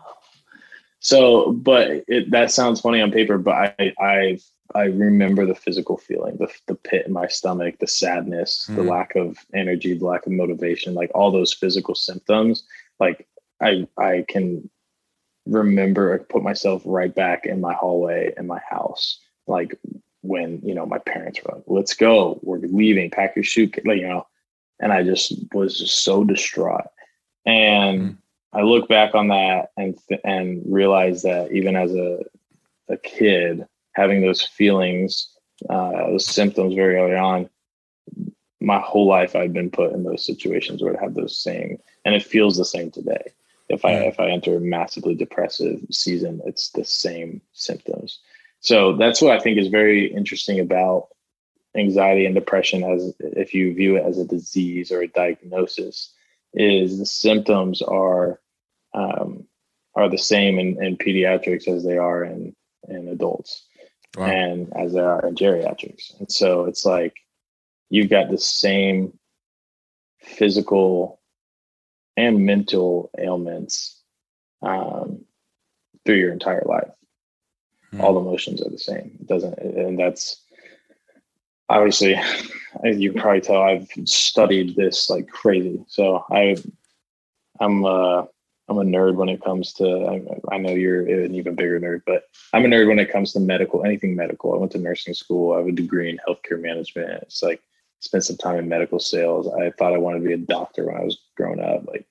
[1.00, 4.38] So, but it, that sounds funny on paper, but I, I
[4.74, 8.76] I remember the physical feeling, the, the pit in my stomach, the sadness, mm.
[8.76, 8.88] the hmm.
[8.88, 12.64] lack of energy, the lack of motivation, like all those physical symptoms.
[13.00, 13.26] Like
[13.60, 14.68] I, I can
[15.46, 19.18] remember, put myself right back in my hallway in my house.
[19.46, 19.78] Like
[20.22, 23.98] when, you know, my parents were like, let's go, we're leaving, pack your shoe, like,
[23.98, 24.26] you know,
[24.80, 26.86] and I just was just so distraught.
[27.44, 28.16] And mm.
[28.52, 32.20] I look back on that and, and realize that even as a,
[32.88, 35.28] a kid, having those feelings,
[35.68, 37.48] uh, those symptoms very early on,
[38.60, 42.14] my whole life I've been put in those situations where I have those same, and
[42.14, 43.32] it feels the same today.
[43.68, 48.20] If I if I enter a massively depressive season, it's the same symptoms.
[48.60, 51.08] So that's what I think is very interesting about
[51.76, 56.12] anxiety and depression as if you view it as a disease or a diagnosis
[56.54, 58.40] is the symptoms are
[58.94, 59.46] um,
[59.94, 62.54] are the same in, in pediatrics as they are in
[62.88, 63.64] in adults
[64.16, 64.26] wow.
[64.26, 66.18] and as there are in geriatrics.
[66.18, 67.16] And so it's like
[67.90, 69.18] you've got the same
[70.20, 71.20] physical
[72.16, 74.00] and mental ailments
[74.62, 75.24] um,
[76.04, 76.90] through your entire life.
[77.90, 78.00] Hmm.
[78.00, 79.18] All emotions are the same.
[79.20, 80.42] It doesn't, and that's
[81.68, 82.14] obviously,
[82.84, 85.84] as you can probably tell I've studied this like crazy.
[85.88, 86.56] So I,
[87.60, 88.24] I'm, uh,
[88.68, 89.84] I'm a nerd when it comes to.
[89.84, 93.32] I, I, know you're an even bigger nerd, but I'm a nerd when it comes
[93.32, 94.54] to medical, anything medical.
[94.54, 95.52] I went to nursing school.
[95.52, 97.22] I have a degree in healthcare management.
[97.22, 97.60] It's like
[98.00, 99.48] spent some time in medical sales.
[99.52, 101.86] I thought I wanted to be a doctor when I was growing up.
[101.86, 102.06] Like,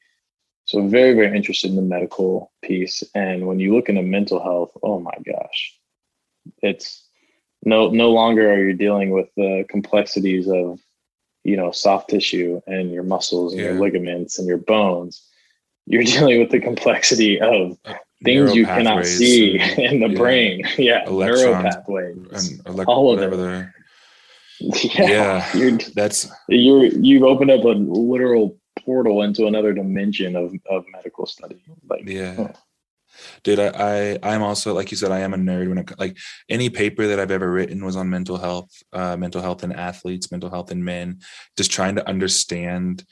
[0.65, 3.03] so very very interested in the medical piece.
[3.15, 5.79] And when you look into mental health, oh my gosh,
[6.61, 7.07] it's
[7.63, 10.79] no no longer are you dealing with the complexities of
[11.43, 13.69] you know soft tissue and your muscles and yeah.
[13.69, 15.27] your ligaments and your bones
[15.91, 17.77] you're dealing with the complexity of
[18.23, 20.67] things you cannot see and, in the yeah, brain.
[20.77, 23.67] Yeah, neural pathways, and all of it.
[24.60, 30.86] Yeah, yeah that's you're you've opened up a literal portal into another dimension of of
[30.91, 31.62] medical study.
[31.88, 32.36] Like, yeah.
[32.36, 32.47] Huh.
[33.43, 36.17] Dude, I, I I'm also like you said, I am a nerd when it like
[36.47, 40.32] any paper that I've ever written was on mental health, uh, mental health in athletes,
[40.32, 41.19] mental health in men,
[41.58, 43.04] just trying to understand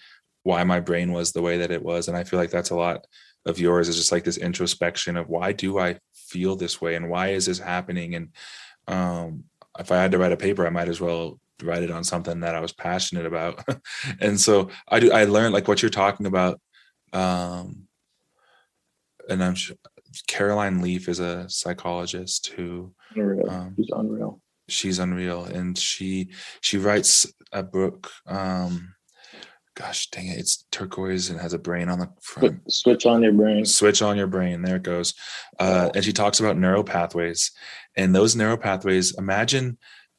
[0.43, 2.75] why my brain was the way that it was and i feel like that's a
[2.75, 3.05] lot
[3.45, 7.09] of yours is just like this introspection of why do i feel this way and
[7.09, 8.29] why is this happening and
[8.87, 9.43] um,
[9.79, 12.39] if i had to write a paper i might as well write it on something
[12.39, 13.63] that i was passionate about
[14.19, 16.59] and so i do i learned like what you're talking about
[17.13, 17.83] um,
[19.29, 19.75] and i'm sure
[20.27, 23.49] caroline leaf is a psychologist who unreal.
[23.49, 26.29] Um, she's unreal she's unreal and she
[26.61, 28.93] she writes a book um
[29.79, 32.59] gosh dang it, it's turquoise and has a brain on the front.
[32.71, 33.63] Switch on your brain.
[33.65, 34.61] Switch on your brain.
[34.61, 35.13] There it goes.
[35.57, 37.51] Uh, and she talks about neural pathways.
[37.95, 39.77] And those neural pathways, imagine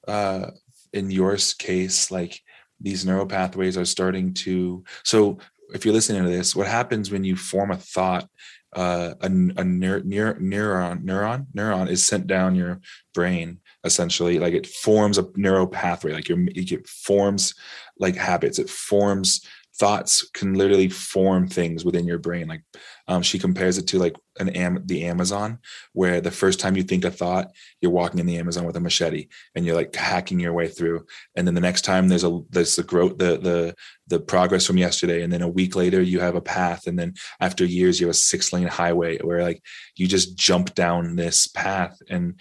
[0.08, 0.52] uh,
[0.92, 2.40] in your case, like
[2.80, 4.82] these neural pathways are starting to.
[5.04, 5.38] So
[5.74, 8.28] if you're listening to this, what happens when you form a thought?
[8.72, 12.80] Uh, a, a neur, neur, neuron neuron neuron is sent down your
[13.12, 17.54] brain essentially like it forms a neural pathway like your it forms
[18.00, 18.58] like habits.
[18.58, 19.46] It forms
[19.78, 22.48] thoughts can literally form things within your brain.
[22.48, 22.62] Like
[23.08, 25.58] um, she compares it to like an am the amazon
[25.92, 28.80] where the first time you think a thought you're walking in the amazon with a
[28.80, 31.06] machete and you're like hacking your way through.
[31.36, 33.74] And then the next time there's a there's the growth the the
[34.08, 37.14] the progress from yesterday and then a week later you have a path and then
[37.38, 39.62] after years you have a six lane highway where like
[39.96, 41.96] you just jump down this path.
[42.08, 42.40] And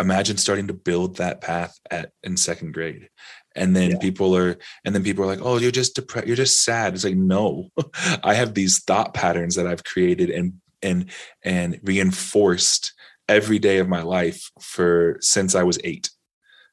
[0.00, 3.08] imagine starting to build that path at in second grade.
[3.56, 3.98] And then yeah.
[3.98, 6.94] people are and then people are like oh you're just depressed you're just sad.
[6.94, 7.68] It's like no
[8.22, 11.10] i have these thought patterns that i've created and and
[11.44, 12.94] and reinforced
[13.28, 16.10] every day of my life for since i was 8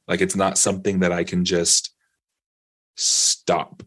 [0.07, 1.93] like it's not something that i can just
[2.95, 3.83] stop.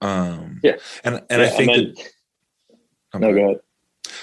[0.00, 0.76] Um yeah.
[1.04, 1.94] and and yeah, i think I mean,
[3.12, 3.60] that, no go ahead.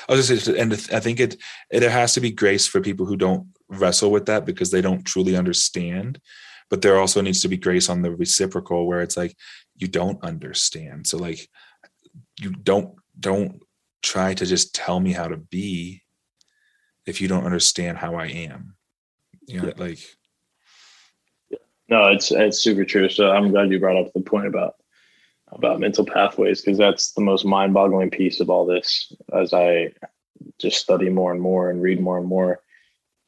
[0.08, 1.36] I was just and I think it,
[1.70, 4.82] it there has to be grace for people who don't wrestle with that because they
[4.82, 6.20] don't truly understand.
[6.70, 9.36] But there also needs to be grace on the reciprocal where it's like
[9.76, 11.08] you don't understand.
[11.08, 11.48] So like
[12.40, 13.62] you don't don't
[14.02, 16.02] try to just tell me how to be
[17.06, 18.76] if you don't understand how I am.
[19.48, 19.74] You know, yeah.
[19.78, 20.00] like
[21.88, 23.10] no, it's it's super true.
[23.10, 24.76] So I'm glad you brought up the point about
[25.52, 29.92] about mental pathways because that's the most mind-boggling piece of all this as I
[30.60, 32.62] just study more and more and read more and more.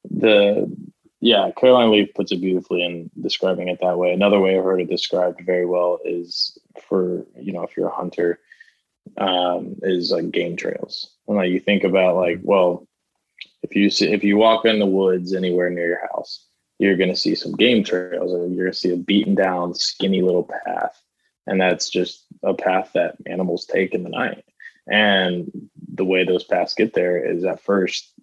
[0.09, 0.71] The
[1.19, 4.13] yeah, Caroline Leaf puts it beautifully in describing it that way.
[4.13, 7.95] Another way I've heard it described very well is for you know if you're a
[7.95, 8.39] hunter,
[9.17, 11.15] um, is like game trails.
[11.27, 12.87] And like you think about like well,
[13.63, 16.45] if you see if you walk in the woods anywhere near your house,
[16.79, 19.73] you're going to see some game trails, or you're going to see a beaten down,
[19.73, 21.01] skinny little path,
[21.47, 24.45] and that's just a path that animals take in the night.
[24.89, 25.51] And
[25.93, 28.13] the way those paths get there is at first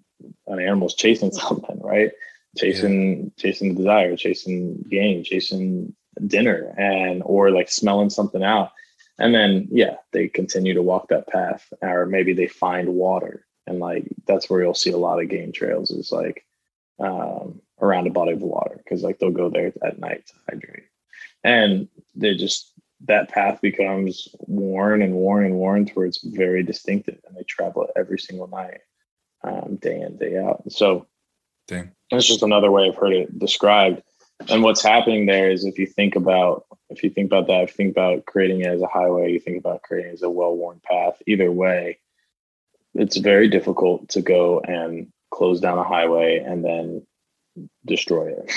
[0.46, 2.10] an animal's chasing something, right?
[2.56, 3.30] Chasing, yeah.
[3.36, 5.94] chasing the desire, chasing game, chasing
[6.26, 8.70] dinner, and or like smelling something out.
[9.18, 13.78] And then, yeah, they continue to walk that path, or maybe they find water, and
[13.78, 15.90] like that's where you'll see a lot of game trails.
[15.90, 16.44] Is like
[17.00, 20.84] um, around a body of water because like they'll go there at night to hydrate,
[21.42, 22.72] and they just
[23.06, 27.42] that path becomes worn and worn and worn to where it's very distinctive and they
[27.42, 28.80] travel it every single night
[29.44, 30.62] um, day in day out.
[30.70, 31.06] So
[31.68, 31.92] Dang.
[32.10, 34.02] that's just another way i've heard it described.
[34.48, 37.70] And what's happening there is if you think about if you think about that if
[37.70, 40.30] you think about creating it as a highway you think about creating it as a
[40.30, 41.22] well-worn path.
[41.26, 41.98] Either way
[42.94, 47.06] it's very difficult to go and close down a highway and then
[47.84, 48.52] destroy it.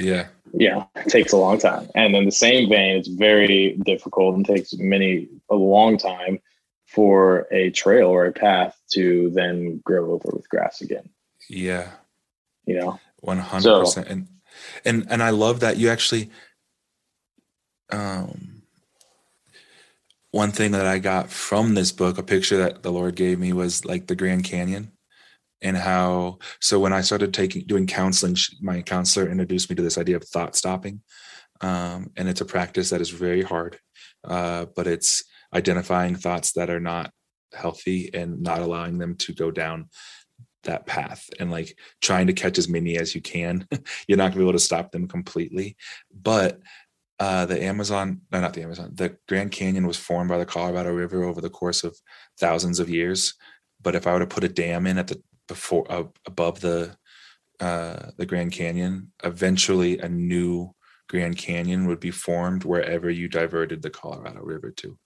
[0.00, 0.28] Yeah.
[0.54, 1.88] Yeah, it takes a long time.
[1.94, 6.40] And in the same vein, it's very difficult and takes many a long time
[6.88, 11.08] for a trail or a path to then grow over with grass again.
[11.48, 11.90] Yeah.
[12.66, 13.00] You know?
[13.24, 13.86] 100%.
[13.86, 14.28] So, and
[14.84, 16.30] and and I love that you actually
[17.90, 18.62] um
[20.30, 23.52] one thing that I got from this book, a picture that the Lord gave me
[23.52, 24.92] was like the Grand Canyon
[25.62, 29.98] and how so when i started taking doing counseling my counselor introduced me to this
[29.98, 31.00] idea of thought stopping
[31.60, 33.78] um, and it's a practice that is very hard
[34.24, 35.24] uh, but it's
[35.54, 37.10] identifying thoughts that are not
[37.54, 39.88] healthy and not allowing them to go down
[40.64, 43.66] that path and like trying to catch as many as you can
[44.08, 45.76] you're not going to be able to stop them completely
[46.12, 46.60] but
[47.20, 50.92] uh, the Amazon, no, not the Amazon, the Grand Canyon was formed by the Colorado
[50.92, 51.98] River over the course of
[52.38, 53.34] thousands of years.
[53.82, 56.96] But if I were to put a dam in at the before uh, above the
[57.58, 59.10] uh, the Grand Canyon.
[59.24, 60.72] Eventually, a new
[61.08, 64.98] Grand Canyon would be formed wherever you diverted the Colorado River to.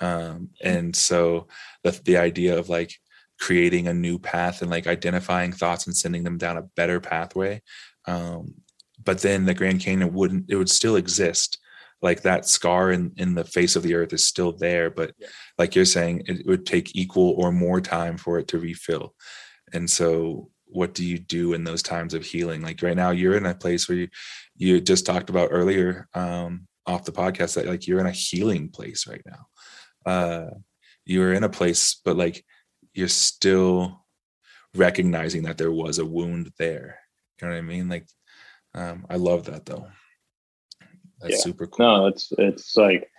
[0.00, 1.48] Um, and so
[1.84, 2.94] the the idea of like
[3.38, 7.62] creating a new path and like identifying thoughts and sending them down a better pathway.
[8.06, 8.54] Um,
[9.02, 11.58] but then the Grand Canyon wouldn't it would still exist.
[12.02, 15.28] Like that scar in, in the face of the earth is still there, but yeah.
[15.58, 19.14] like you're saying, it would take equal or more time for it to refill.
[19.74, 22.62] And so what do you do in those times of healing?
[22.62, 24.08] Like right now you're in a place where you
[24.56, 28.68] you just talked about earlier um off the podcast that like you're in a healing
[28.68, 30.10] place right now.
[30.10, 30.50] Uh
[31.04, 32.44] you're in a place, but like
[32.94, 34.04] you're still
[34.74, 36.98] recognizing that there was a wound there.
[37.40, 37.88] You know what I mean?
[37.88, 38.06] Like
[38.74, 39.86] um I love that though.
[41.20, 41.40] That's yeah.
[41.40, 41.86] super cool.
[41.86, 43.10] No, it's it's like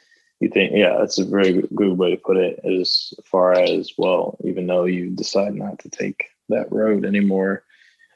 [0.41, 4.37] you think yeah that's a very good way to put it as far as well
[4.43, 7.63] even though you decide not to take that road anymore.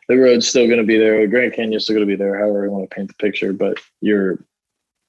[0.08, 1.21] The road's still going to be there.
[1.21, 2.38] The Grand Canyon's still going to be there.
[2.38, 4.43] However you want to paint the picture, but you're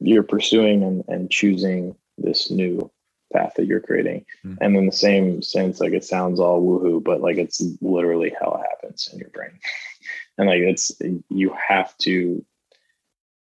[0.01, 2.91] you're pursuing and, and choosing this new
[3.33, 4.25] path that you're creating.
[4.45, 4.63] Mm-hmm.
[4.63, 8.53] And in the same sense, like it sounds all woohoo, but like it's literally how
[8.53, 9.59] it happens in your brain.
[10.39, 10.93] and like it's
[11.29, 12.45] you have to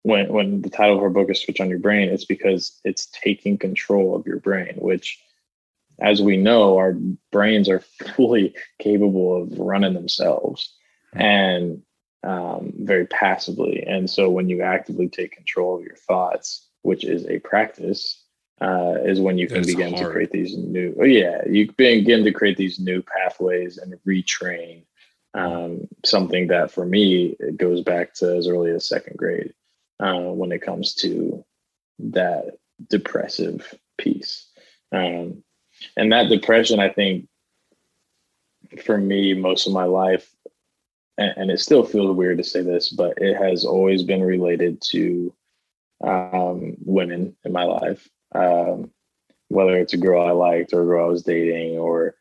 [0.02, 3.06] when when the title of our book is switch on your brain, it's because it's
[3.06, 5.20] taking control of your brain, which
[6.00, 6.96] as we know, our
[7.32, 7.80] brains are
[8.14, 10.74] fully capable of running themselves
[11.12, 11.82] and
[12.24, 13.84] um, very passively.
[13.86, 18.24] And so when you actively take control of your thoughts, which is a practice,
[18.60, 20.04] uh, is when you can begin hard.
[20.04, 24.82] to create these new, oh yeah, you begin to create these new pathways and retrain
[25.34, 29.52] um, something that for me, it goes back to as early as second grade
[30.00, 31.44] uh, when it comes to
[31.98, 32.58] that
[32.88, 34.48] depressive piece.
[34.92, 35.44] Um,
[35.96, 37.26] and that depression i think
[38.82, 40.34] for me most of my life
[41.16, 44.80] and, and, it still feels weird to say this but it has always been related
[44.80, 45.32] to
[46.04, 48.08] um, women in my life.
[48.32, 48.92] Um,
[49.48, 52.14] whether it's a girl i liked or a girl i was dating or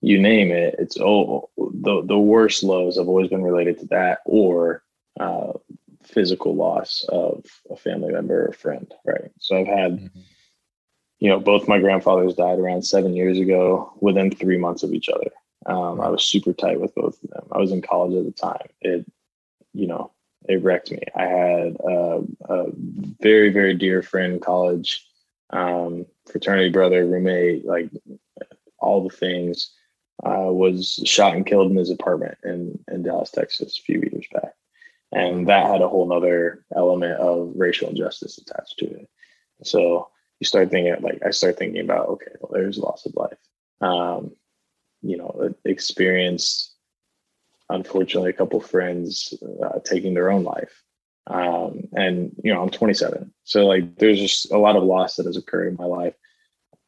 [0.00, 4.18] you name it it's oh the, the worst lows have always been related to that
[4.24, 4.82] or
[5.20, 5.52] uh,
[6.02, 9.30] physical loss of a family member or friend right?
[9.38, 10.20] So i've had mm-hmm
[11.22, 15.08] you know, both my grandfathers died around seven years ago within three months of each
[15.08, 15.30] other.
[15.66, 17.46] Um, I was super tight with both of them.
[17.52, 18.66] I was in college at the time.
[18.80, 19.06] It,
[19.72, 20.10] you know,
[20.48, 20.98] it wrecked me.
[21.14, 22.66] I had a, a
[23.20, 25.06] very, very dear friend in college,
[25.50, 27.88] um, fraternity brother, roommate, like
[28.80, 29.70] all the things,
[30.26, 34.26] uh, was shot and killed in his apartment in, in Dallas, Texas, a few years
[34.32, 34.54] back.
[35.12, 39.08] And that had a whole nother element of racial injustice attached to it.
[39.62, 40.08] So
[40.42, 43.38] you start thinking like I start thinking about okay, well, there's loss of life.
[43.80, 44.32] Um,
[45.00, 46.74] you know, experienced
[47.70, 49.34] unfortunately a couple friends
[49.64, 50.82] uh, taking their own life.
[51.28, 55.26] Um, and you know, I'm 27, so like there's just a lot of loss that
[55.26, 56.14] has occurred in my life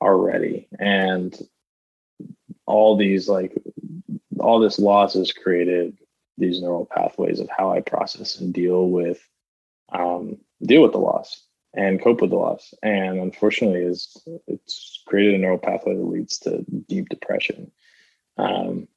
[0.00, 1.32] already, and
[2.66, 3.54] all these like
[4.40, 5.96] all this loss has created
[6.38, 9.24] these neural pathways of how I process and deal with
[9.92, 11.43] um, deal with the loss
[11.76, 12.72] and cope with the loss.
[12.82, 14.16] And unfortunately, is
[14.46, 17.70] it's created a neural pathway that leads to deep depression.
[18.36, 18.88] Um,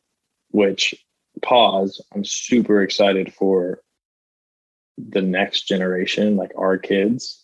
[0.52, 0.96] which
[1.42, 2.02] pause.
[2.14, 3.82] I'm super excited for
[4.98, 7.44] the next generation, like our kids,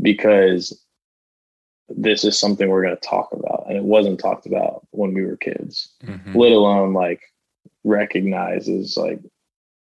[0.00, 0.80] because
[1.88, 5.24] this is something we're going to talk about, and it wasn't talked about when we
[5.24, 5.92] were kids.
[6.04, 6.36] Mm-hmm.
[6.36, 7.20] Let alone like
[7.84, 9.20] recognizes like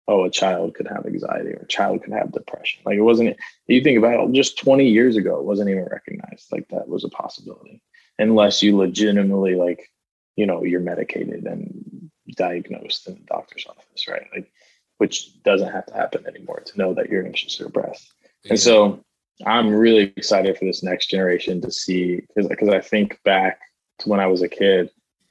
[0.07, 2.81] oh, a child could have anxiety or a child could have depression.
[2.85, 3.37] Like it wasn't,
[3.67, 7.03] you think about it, just 20 years ago, it wasn't even recognized like that was
[7.03, 7.81] a possibility
[8.19, 9.87] unless you legitimately like,
[10.35, 14.27] you know, you're medicated and diagnosed in the doctor's office, right?
[14.33, 14.51] Like,
[14.97, 18.13] which doesn't have to happen anymore to know that you're anxious or depressed.
[18.43, 18.51] Yeah.
[18.51, 19.03] And so
[19.45, 23.59] I'm really excited for this next generation to see, because because I think back
[23.99, 24.89] to when I was a kid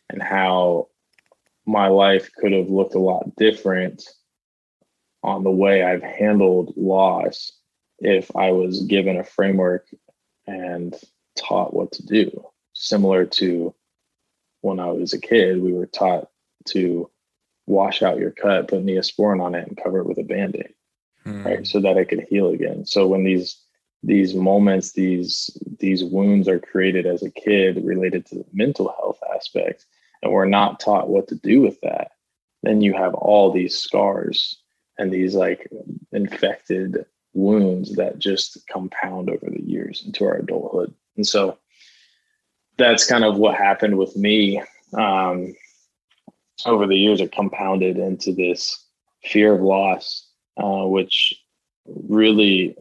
[0.09, 0.89] and how
[1.67, 4.03] my life could have looked a lot different
[5.23, 7.53] on the way I've handled loss
[7.99, 9.87] if I was given a framework
[10.47, 10.95] and
[11.37, 12.47] taught what to do.
[12.75, 13.75] Similar to
[14.63, 16.29] when I was a kid, we were taught
[16.69, 17.11] to
[17.67, 20.75] wash out your cut, put neosporin on it, and cover it with a band-aid,
[21.25, 21.47] hmm.
[21.47, 21.67] right?
[21.67, 22.85] So that it could heal again.
[22.85, 23.61] So when these
[24.03, 29.19] these moments, these these wounds are created as a kid related to the mental health
[29.35, 29.85] aspect,
[30.23, 32.13] and we're not taught what to do with that,
[32.63, 34.60] then you have all these scars
[35.01, 35.67] and these like
[36.13, 40.93] infected wounds that just compound over the years into our adulthood.
[41.17, 41.59] And so
[42.77, 44.63] that's kind of what happened with me.
[44.93, 45.55] Um,
[46.67, 48.85] over the years, it compounded into this
[49.25, 50.29] fear of loss,
[50.59, 51.35] uh, which
[51.87, 52.77] really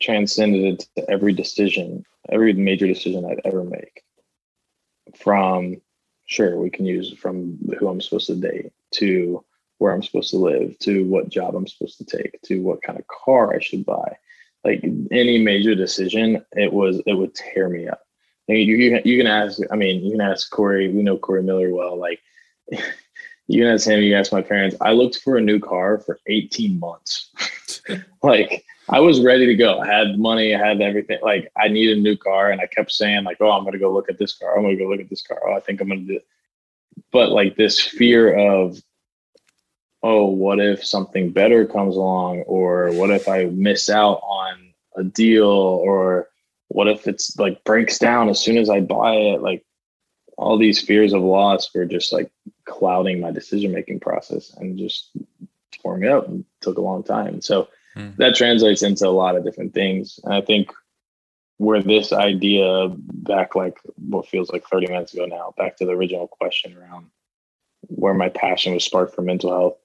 [0.00, 4.02] transcended into every decision, every major decision I'd ever make.
[5.16, 5.80] From
[6.26, 9.44] sure, we can use from who I'm supposed to date to
[9.78, 12.98] where I'm supposed to live, to what job I'm supposed to take, to what kind
[12.98, 14.16] of car I should buy.
[14.64, 18.02] Like any major decision, it was it would tear me up.
[18.48, 19.60] you, you, you can ask.
[19.70, 20.92] I mean, you can ask Corey.
[20.92, 21.98] We know Corey Miller well.
[21.98, 22.20] Like
[23.46, 24.02] you can ask him.
[24.02, 24.76] You can ask my parents.
[24.80, 27.30] I looked for a new car for 18 months.
[28.22, 29.78] like I was ready to go.
[29.78, 30.54] I had money.
[30.54, 31.18] I had everything.
[31.22, 33.92] Like I needed a new car, and I kept saying like, "Oh, I'm to go
[33.92, 34.58] look at this car.
[34.58, 35.40] I'm to go look at this car.
[35.46, 36.26] Oh, I think I'm to do." It.
[37.12, 38.82] But like this fear of
[40.02, 42.40] oh, what if something better comes along?
[42.42, 45.46] Or what if I miss out on a deal?
[45.46, 46.28] Or
[46.68, 49.42] what if it's like breaks down as soon as I buy it?
[49.42, 49.64] Like
[50.36, 52.30] all these fears of loss were just like
[52.64, 55.10] clouding my decision making process and just
[55.72, 57.40] tore me up and took a long time.
[57.40, 58.10] So hmm.
[58.18, 60.20] that translates into a lot of different things.
[60.22, 60.70] And I think
[61.56, 65.90] where this idea back like what feels like 30 minutes ago now, back to the
[65.90, 67.06] original question around
[67.88, 69.76] where my passion was sparked for mental health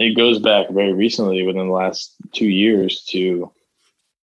[0.00, 3.52] it goes back very recently within the last two years to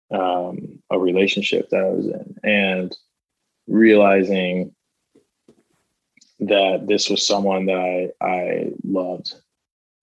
[0.09, 2.97] um, a relationship that I was in and
[3.67, 4.73] realizing
[6.39, 9.35] that this was someone that I, I loved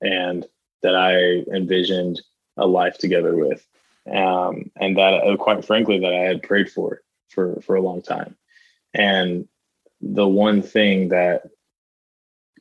[0.00, 0.46] and
[0.84, 2.22] that I envisioned
[2.56, 3.66] a life together with.
[4.08, 7.00] Um, and that uh, quite frankly, that I had prayed for,
[7.30, 8.36] for, for a long time.
[8.94, 9.48] And
[10.00, 11.42] the one thing that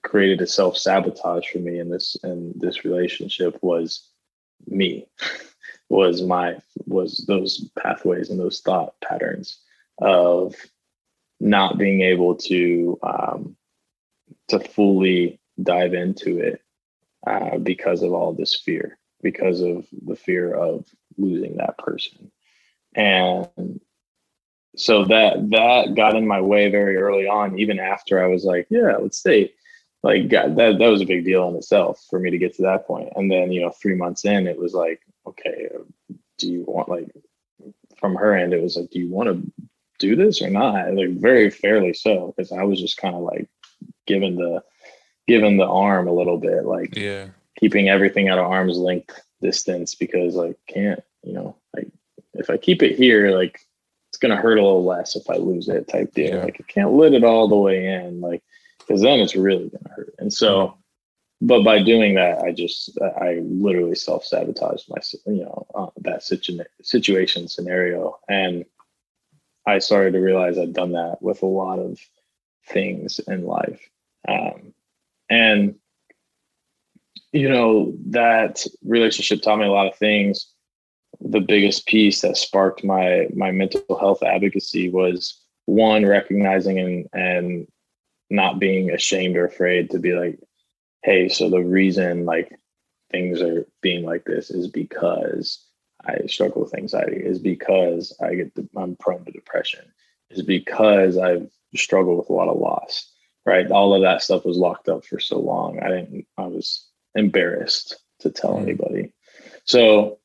[0.05, 4.09] created a self sabotage for me in this in this relationship was
[4.67, 5.07] me
[5.89, 9.59] was my was those pathways and those thought patterns
[9.99, 10.55] of
[11.39, 13.55] not being able to um,
[14.47, 16.61] to fully dive into it
[17.27, 20.85] uh, because of all this fear because of the fear of
[21.17, 22.31] losing that person.
[22.93, 23.79] And
[24.77, 28.67] so that that got in my way very early on even after i was like
[28.69, 29.55] yeah let's date
[30.05, 32.61] like God, that that was a big deal in itself for me to get to
[32.61, 33.09] that point.
[33.15, 35.79] And then you know, three months in, it was like, okay, uh,
[36.37, 37.09] do you want like
[37.97, 39.65] from her end, it was like, do you want to
[39.97, 40.93] do this or not?
[40.93, 43.49] Like very fairly so, because I was just kind of like
[44.05, 44.63] given the
[45.27, 47.29] given the arm a little bit, like yeah,
[47.59, 51.89] keeping everything at an arm's length distance because like can't, you know, like
[52.35, 53.59] if I keep it here, like
[54.09, 56.35] it's gonna hurt a little less if I lose it type deal.
[56.35, 56.43] Yeah.
[56.43, 58.43] Like I can't let it all the way in, like
[58.85, 60.15] because then it's really gonna hurt.
[60.19, 60.79] And so mm-hmm
[61.41, 66.23] but by doing that, I just I literally self sabotaged my you know uh, that
[66.23, 68.65] situ- situation scenario, and
[69.67, 71.99] I started to realize I'd done that with a lot of
[72.67, 73.81] things in life,
[74.27, 74.73] um,
[75.29, 75.75] and
[77.33, 80.53] you know that relationship taught me a lot of things.
[81.19, 87.67] The biggest piece that sparked my my mental health advocacy was one recognizing and and
[88.29, 90.39] not being ashamed or afraid to be like
[91.05, 92.51] hey, so the reason like
[93.11, 95.63] things are being like this is because
[96.03, 99.85] I struggle with anxiety, is because I get the, I'm prone to depression,
[100.31, 103.11] is because I've struggled with a lot of loss,
[103.45, 103.69] right?
[103.69, 105.79] All of that stuff was locked up for so long.
[105.79, 108.63] I didn't, I was embarrassed to tell mm-hmm.
[108.63, 109.13] anybody.
[109.63, 110.17] So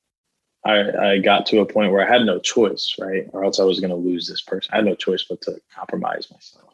[0.65, 3.27] I, I got to a point where I had no choice, right?
[3.33, 4.73] Or else I was going to lose this person.
[4.73, 6.70] I had no choice but to compromise myself.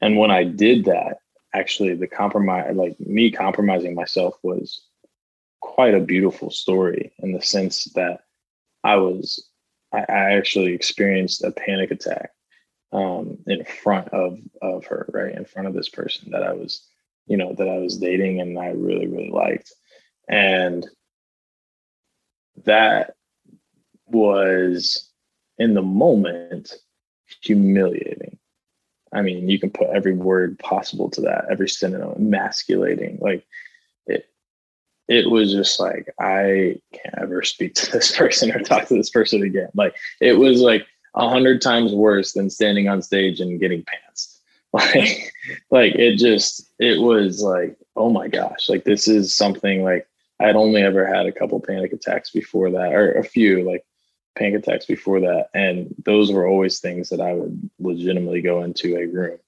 [0.00, 1.18] And when I did that,
[1.54, 4.82] actually the compromise like me compromising myself was
[5.60, 8.20] quite a beautiful story in the sense that
[8.82, 9.48] i was
[9.92, 12.30] i, I actually experienced a panic attack
[12.92, 16.86] um, in front of of her right in front of this person that i was
[17.26, 19.72] you know that i was dating and i really really liked.
[20.28, 20.86] And
[22.64, 23.14] that
[24.06, 25.10] was
[25.58, 26.72] in the moment
[27.42, 28.38] humiliating
[29.14, 33.18] I mean, you can put every word possible to that, every synonym, emasculating.
[33.20, 33.46] Like
[34.06, 34.26] it,
[35.08, 39.10] it was just like I can't ever speak to this person or talk to this
[39.10, 39.70] person again.
[39.74, 44.30] Like it was like a hundred times worse than standing on stage and getting pants.
[44.74, 45.32] Like,
[45.70, 50.08] like it just, it was like, oh my gosh, like this is something like
[50.40, 53.86] I had only ever had a couple panic attacks before that, or a few, like
[54.36, 55.48] panic attacks before that.
[55.54, 59.38] And those were always things that I would legitimately go into a room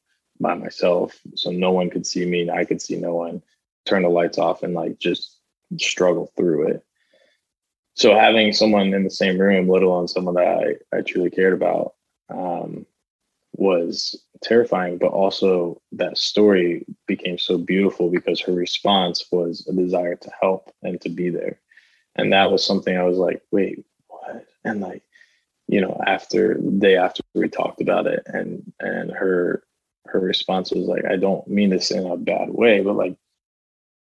[0.41, 1.19] by myself.
[1.35, 2.51] So no one could see me.
[2.51, 3.43] I could see no one,
[3.85, 5.39] turn the lights off and like just
[5.79, 6.85] struggle through it.
[7.95, 11.55] So having someone in the same room, let alone someone that I, I truly cared
[11.55, 11.95] about,
[12.29, 12.85] um,
[13.55, 20.15] was terrifying, but also that story became so beautiful because her response was a desire
[20.17, 21.59] to help and to be there.
[22.17, 23.85] And that was something I was like, wait,
[24.67, 25.03] and like
[25.69, 29.63] you know after the day after we talked about it and and her
[30.07, 33.17] her response was like i don't mean this in a bad way but like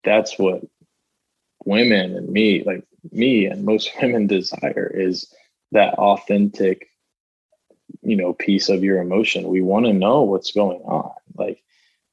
[0.04, 0.62] that's what
[1.64, 5.32] women and me like me and most women desire is
[5.72, 6.88] that authentic
[8.02, 9.48] you know piece of your emotion.
[9.48, 11.12] We want to know what's going on.
[11.36, 11.62] Like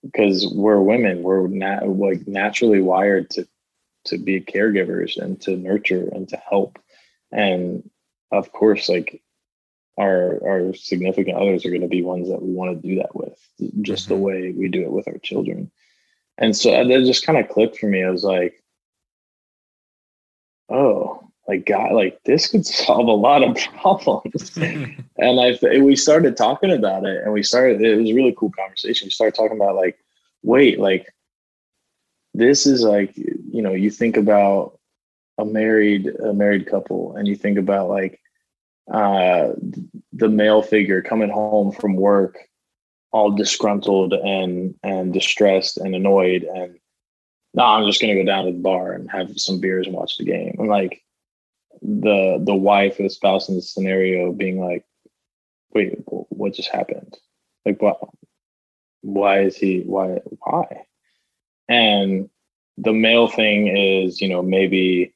[0.03, 3.47] because we're women we're not like naturally wired to
[4.05, 6.79] to be caregivers and to nurture and to help.
[7.31, 7.89] And
[8.33, 9.21] of course, like
[9.97, 13.15] our our significant others are going to be ones that we want to do that
[13.15, 13.37] with,
[13.81, 14.13] just mm-hmm.
[14.13, 15.71] the way we do it with our children.
[16.37, 18.03] And so that just kind of clicked for me.
[18.03, 18.63] I was like,
[20.69, 24.57] oh, like God, like this could solve a lot of problems.
[24.57, 27.81] and I we started talking about it, and we started.
[27.81, 29.05] It was a really cool conversation.
[29.05, 29.97] We started talking about like,
[30.41, 31.07] wait, like
[32.33, 34.79] this is like you know you think about
[35.37, 38.19] a married a married couple and you think about like
[38.91, 39.49] uh,
[40.11, 42.37] the male figure coming home from work
[43.11, 46.79] all disgruntled and and distressed and annoyed and
[47.53, 50.17] no i'm just to go down to the bar and have some beers and watch
[50.17, 50.55] the game.
[50.57, 51.01] And like
[51.81, 54.85] the the wife or the spouse in the scenario being like
[55.73, 57.17] wait what just happened?
[57.65, 57.99] Like what
[59.01, 60.85] why is he why why?
[61.67, 62.29] And
[62.77, 65.13] the male thing is you know maybe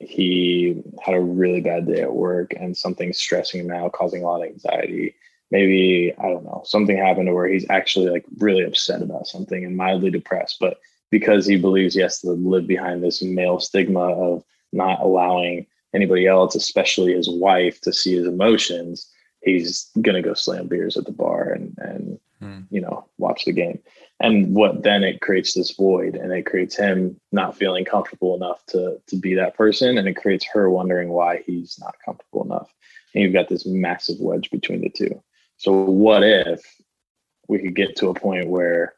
[0.00, 4.26] he had a really bad day at work and something's stressing him out, causing a
[4.26, 5.14] lot of anxiety.
[5.50, 9.64] Maybe, I don't know, something happened to where he's actually like really upset about something
[9.64, 10.56] and mildly depressed.
[10.60, 10.78] But
[11.10, 16.26] because he believes he has to live behind this male stigma of not allowing anybody
[16.26, 19.10] else, especially his wife, to see his emotions,
[19.42, 22.60] he's gonna go slam beers at the bar and and hmm.
[22.70, 23.78] you know watch the game
[24.20, 28.64] and what then it creates this void and it creates him not feeling comfortable enough
[28.66, 32.72] to to be that person and it creates her wondering why he's not comfortable enough.
[33.14, 35.22] And you've got this massive wedge between the two.
[35.58, 36.62] So what if
[37.48, 38.94] we could get to a point where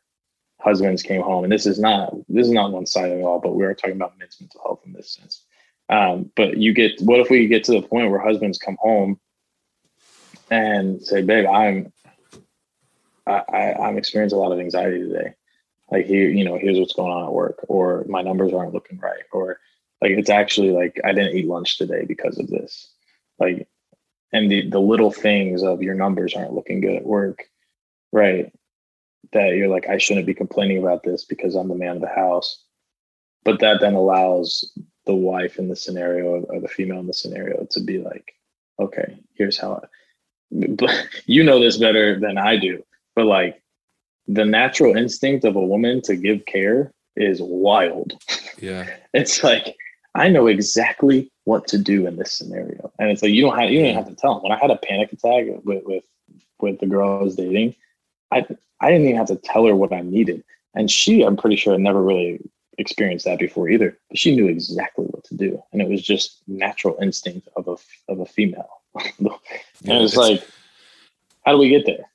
[0.60, 3.54] husbands came home and this is not this is not one side at all but
[3.54, 5.44] we are talking about men's mental health in this sense.
[5.90, 9.18] Um, but you get what if we get to the point where husbands come home
[10.50, 11.92] and say, babe, I'm
[13.28, 15.34] I, I I'm experiencing a lot of anxiety today.
[15.90, 18.98] Like here, you know, here's what's going on at work, or my numbers aren't looking
[18.98, 19.58] right, or
[20.02, 22.90] like it's actually like I didn't eat lunch today because of this.
[23.38, 23.68] Like
[24.32, 27.44] and the the little things of your numbers aren't looking good at work,
[28.12, 28.52] right?
[29.32, 32.08] That you're like, I shouldn't be complaining about this because I'm the man of the
[32.08, 32.62] house.
[33.44, 34.70] But that then allows
[35.06, 38.34] the wife in the scenario or the female in the scenario to be like,
[38.78, 40.94] okay, here's how I,
[41.26, 42.82] you know this better than I do.
[43.18, 43.60] But like
[44.28, 48.12] the natural instinct of a woman to give care is wild.
[48.60, 48.88] Yeah.
[49.12, 49.74] it's like
[50.14, 52.92] I know exactly what to do in this scenario.
[53.00, 54.44] And it's like you don't have you don't have to tell them.
[54.44, 56.04] When I had a panic attack with with
[56.60, 57.74] with the girl I was dating,
[58.30, 58.46] I
[58.80, 60.44] I didn't even have to tell her what I needed.
[60.76, 62.38] And she, I'm pretty sure, had never really
[62.76, 63.98] experienced that before either.
[64.10, 68.12] But she knew exactly what to do, and it was just natural instinct of a
[68.12, 68.70] of a female.
[68.94, 69.08] and
[69.80, 70.46] yeah, it's, it's like,
[71.44, 72.08] how do we get there?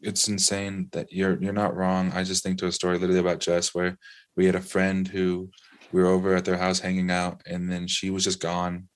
[0.00, 2.12] It's insane that you're you're not wrong.
[2.12, 3.98] I just think to a story literally about Jess where
[4.36, 5.50] we had a friend who
[5.92, 8.88] we were over at their house hanging out, and then she was just gone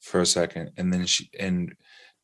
[0.00, 1.74] for a second, and then she and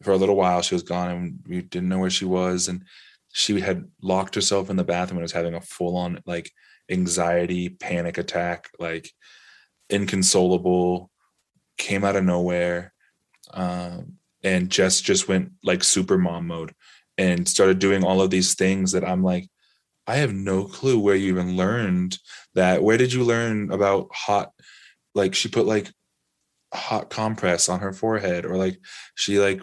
[0.03, 2.85] for a little while she was gone, and we didn't know where she was, and
[3.33, 6.51] she had locked herself in the bathroom and was having a full on like
[6.91, 9.11] anxiety panic attack, like
[9.91, 11.11] inconsolable,
[11.77, 12.93] came out of nowhere,
[13.55, 16.75] um, and Jess just went like super mom mode
[17.19, 19.49] and started doing all of these things that I'm like,
[20.07, 22.19] I have no clue where you even learned
[22.55, 22.83] that.
[22.83, 24.53] Where did you learn about hot?
[25.15, 25.91] Like she put like
[26.73, 28.79] hot compress on her forehead, or like
[29.17, 29.61] she like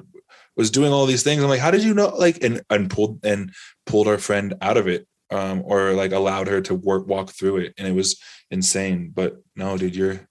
[0.55, 1.41] was doing all these things.
[1.41, 2.09] I'm like, how did you know?
[2.09, 3.53] Like, and and pulled and
[3.85, 7.57] pulled our friend out of it, um, or like allowed her to work walk through
[7.57, 9.11] it, and it was insane.
[9.15, 10.27] But no, dude, you're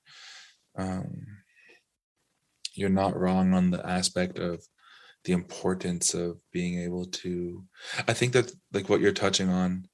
[0.76, 1.26] um,
[2.74, 4.64] you're not wrong on the aspect of
[5.24, 7.64] the importance of being able to.
[8.06, 9.86] I think that like what you're touching on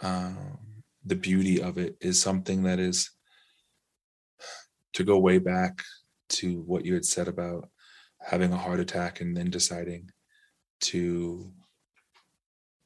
[0.00, 0.58] um,
[1.04, 3.10] the beauty of it is something that is
[4.94, 5.82] to go way back
[6.28, 7.68] to what you had said about
[8.20, 10.10] having a heart attack and then deciding
[10.80, 11.52] to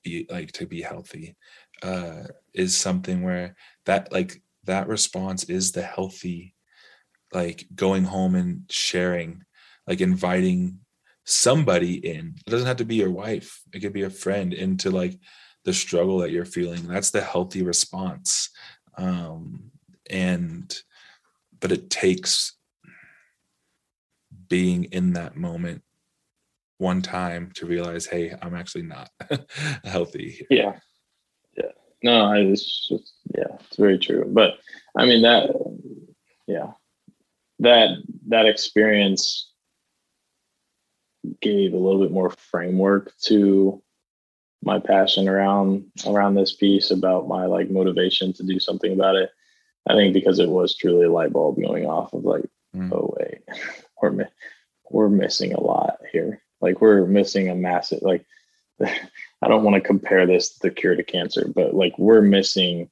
[0.02, 1.36] be like to be healthy
[1.82, 2.22] uh
[2.54, 6.54] is something where that like that response is the healthy
[7.32, 9.42] like going home and sharing
[9.86, 10.78] like inviting
[11.28, 12.34] somebody in.
[12.46, 13.60] It doesn't have to be your wife.
[13.72, 15.18] It could be a friend into like
[15.64, 16.86] the struggle that you're feeling.
[16.86, 18.50] That's the healthy response.
[18.96, 19.70] Um,
[20.10, 20.74] and
[21.60, 22.54] but it takes
[24.48, 25.82] being in that moment
[26.78, 29.10] one time to realize hey i'm actually not
[29.84, 30.78] healthy yeah.
[31.56, 31.72] Yeah.
[32.02, 34.24] No it's just yeah it's very true.
[34.26, 34.54] But
[34.96, 35.50] i mean that
[36.46, 36.72] yeah.
[37.60, 37.98] That
[38.28, 39.47] that experience
[41.40, 43.82] gave a little bit more framework to
[44.62, 49.30] my passion around around this piece about my like motivation to do something about it.
[49.88, 52.92] I think because it was truly a light bulb going off of like mm.
[52.92, 53.38] oh wait
[54.02, 54.28] we're
[54.90, 56.42] we're missing a lot here.
[56.60, 58.26] Like we're missing a massive like
[58.84, 62.88] i don't want to compare this to the cure to cancer but like we're missing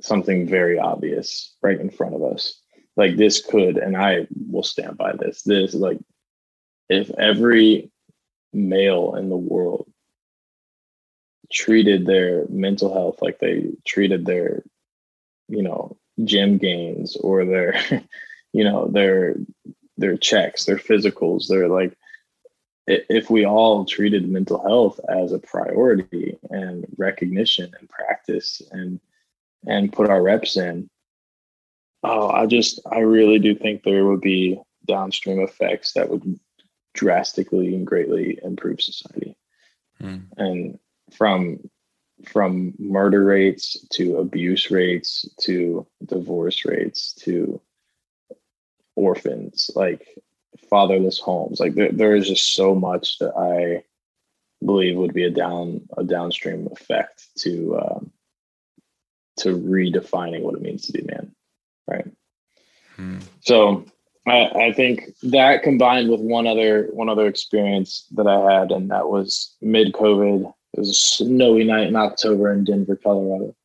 [0.00, 2.60] something very obvious right in front of us.
[2.96, 5.98] Like this could and i will stand by this this like
[6.88, 7.90] if every
[8.52, 9.90] male in the world
[11.52, 14.62] treated their mental health like they treated their
[15.48, 17.74] you know gym gains or their
[18.52, 19.36] you know their
[19.96, 21.96] their checks their physicals they're like
[22.88, 29.00] if we all treated mental health as a priority and recognition and practice and
[29.66, 30.88] and put our reps in
[32.02, 36.38] oh i just i really do think there would be downstream effects that would
[36.96, 39.36] drastically and greatly improve society
[40.02, 40.24] mm.
[40.36, 40.78] and
[41.12, 41.60] from
[42.24, 47.60] from murder rates to abuse rates to divorce rates to
[48.96, 50.08] orphans like
[50.70, 53.84] fatherless homes like there, there is just so much that i
[54.64, 58.10] believe would be a down a downstream effect to um,
[59.36, 61.30] to redefining what it means to be man
[61.86, 62.10] right
[62.96, 63.18] hmm.
[63.40, 63.84] so
[64.26, 68.90] I, I think that combined with one other one other experience that i had and
[68.90, 73.56] that was mid covid it was a snowy night in October in Denver, Colorado.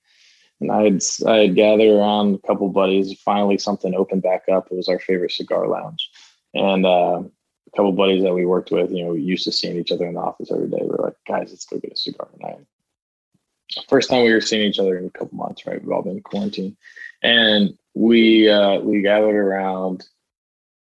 [0.62, 3.20] And I had I had gathered around a couple buddies.
[3.20, 4.68] Finally, something opened back up.
[4.72, 6.10] It was our favorite cigar lounge,
[6.54, 8.92] and uh, a couple buddies that we worked with.
[8.92, 10.78] You know, we used to seeing each other in the office every day.
[10.82, 12.60] We are like, guys, let's go get a cigar tonight.
[13.90, 15.66] First time we were seeing each other in a couple months.
[15.66, 16.78] Right, we've all been in quarantine,
[17.24, 20.06] and we uh, we gathered around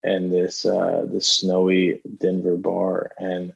[0.04, 3.52] in this uh, this snowy Denver bar, and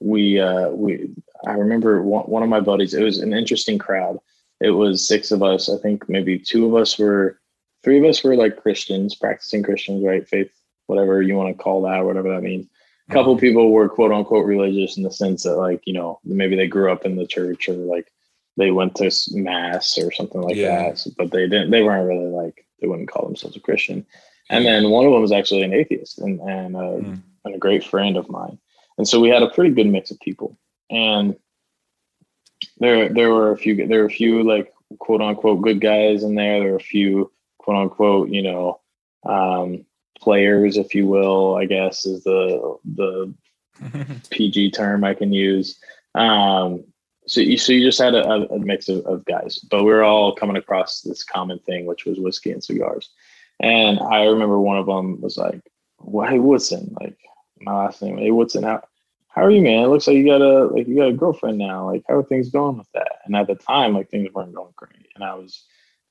[0.00, 1.10] we uh, we
[1.46, 2.94] I remember one, one of my buddies.
[2.94, 4.18] It was an interesting crowd.
[4.60, 5.68] It was six of us.
[5.70, 7.40] I think maybe two of us were,
[7.82, 10.28] three of us were like Christians, practicing Christians, right?
[10.28, 10.52] Faith,
[10.86, 12.66] whatever you want to call that, whatever that means.
[13.08, 13.40] A couple Mm-hmm.
[13.40, 16.92] people were quote unquote religious in the sense that like you know maybe they grew
[16.92, 18.10] up in the church or like
[18.56, 20.90] they went to mass or something like Yeah.
[20.92, 21.70] that, but they didn't.
[21.70, 24.06] They weren't really like they wouldn't call themselves a Christian.
[24.50, 27.22] And then one of them was actually an atheist and and, uh, Mm.
[27.44, 28.58] and a great friend of mine.
[28.98, 30.58] And so we had a pretty good mix of people.
[30.90, 31.36] And
[32.78, 36.34] there there were a few there were a few like quote unquote good guys in
[36.34, 36.60] there.
[36.60, 38.80] There were a few quote unquote you know
[39.26, 39.84] um,
[40.18, 41.54] players, if you will.
[41.56, 43.32] I guess is the the
[44.30, 45.78] PG term I can use.
[46.14, 46.84] Um,
[47.26, 50.02] so you so you just had a, a mix of, of guys, but we were
[50.02, 53.10] all coming across this common thing, which was whiskey and cigars.
[53.60, 55.60] And I remember one of them was like,
[55.98, 57.18] well, "Hey Woodson, like
[57.60, 58.82] my last name, hey Woodson, how
[59.28, 59.84] how are you, man?
[59.84, 61.86] It looks like you got a like you got a girlfriend now.
[61.86, 64.72] Like how are things going with that?" And at the time, like things weren't going
[64.76, 65.64] great, and I was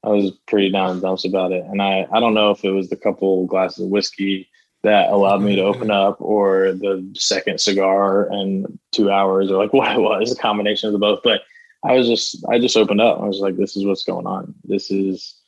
[0.03, 1.65] I was pretty down the dumps about it.
[1.65, 4.47] And I I don't know if it was the couple glasses of whiskey
[4.83, 9.73] that allowed me to open up or the second cigar and two hours or like
[9.73, 11.21] what it was, a combination of the both.
[11.23, 11.41] But
[11.83, 13.19] I was just I just opened up.
[13.19, 14.53] I was like, this is what's going on.
[14.63, 15.38] This is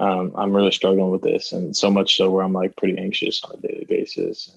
[0.00, 3.44] um, I'm really struggling with this, and so much so where I'm like pretty anxious
[3.44, 4.50] on a daily basis.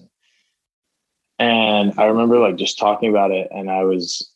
[1.38, 4.32] And I remember like just talking about it, and I was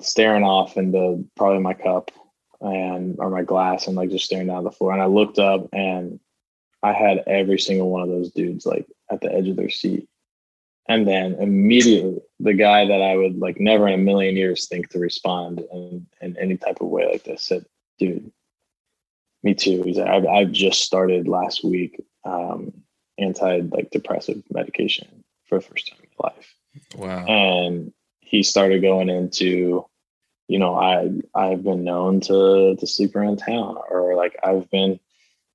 [0.00, 2.10] staring off into probably my cup
[2.62, 4.92] and or my glass, and like just staring down the floor.
[4.92, 6.18] And I looked up, and
[6.82, 10.08] I had every single one of those dudes like at the edge of their seat.
[10.88, 14.88] And then immediately, the guy that I would like never in a million years think
[14.90, 17.66] to respond in, in any type of way like this said,
[17.98, 18.32] "Dude,
[19.42, 22.72] me too." He's like, I've, I've just started last week um,
[23.18, 26.54] anti like depressive medication for the first time in my life.
[26.94, 27.24] Wow.
[27.26, 29.84] and he started going into
[30.48, 35.00] you know i i've been known to to sleep around town or like i've been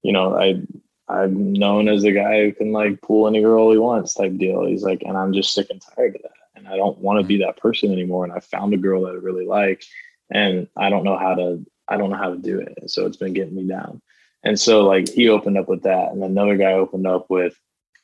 [0.01, 0.59] you know i
[1.07, 4.65] i'm known as the guy who can like pull any girl he wants type deal.
[4.65, 6.31] He's like and i'm just sick and tired of that.
[6.55, 8.23] And i don't want to be that person anymore.
[8.23, 9.83] And i found a girl that i really like
[10.31, 13.17] and i don't know how to i don't know how to do it so it's
[13.17, 14.01] been getting me down
[14.43, 17.55] and so like he opened up with that and another guy opened up with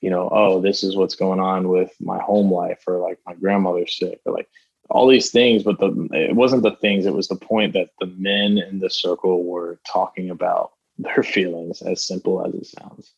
[0.01, 3.33] you know, oh, this is what's going on with my home life, or like my
[3.33, 4.49] grandmother's sick, or like
[4.89, 5.63] all these things.
[5.63, 8.89] But the it wasn't the things; it was the point that the men in the
[8.89, 13.11] circle were talking about their feelings, as simple as it sounds.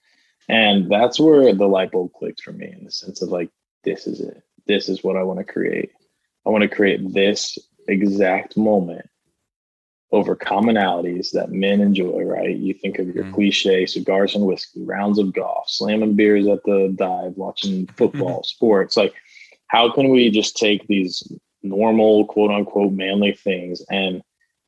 [0.49, 3.49] And that's where the light bulb clicked for me, in the sense of like,
[3.83, 4.43] this is it.
[4.67, 5.91] This is what I want to create.
[6.45, 7.57] I want to create this
[7.87, 9.07] exact moment
[10.11, 12.55] over commonalities that men enjoy, right?
[12.57, 13.33] You think of your Mhm.
[13.33, 18.97] cliche cigars and whiskey, rounds of golf, slamming beers at the dive, watching football, sports.
[18.97, 19.13] Like,
[19.67, 21.23] how can we just take these
[21.63, 24.21] normal, quote unquote, manly things and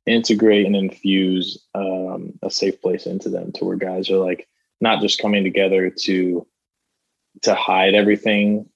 [0.05, 4.47] integrate and infuse um, a safe place into them to where guys are like
[4.79, 6.45] not just coming together to
[7.41, 8.69] to hide everything,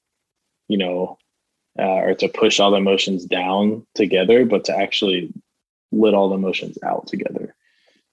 [0.67, 1.17] you know,
[1.79, 5.31] uh, or to push all the emotions down together, but to actually
[5.91, 7.55] let all the emotions out together.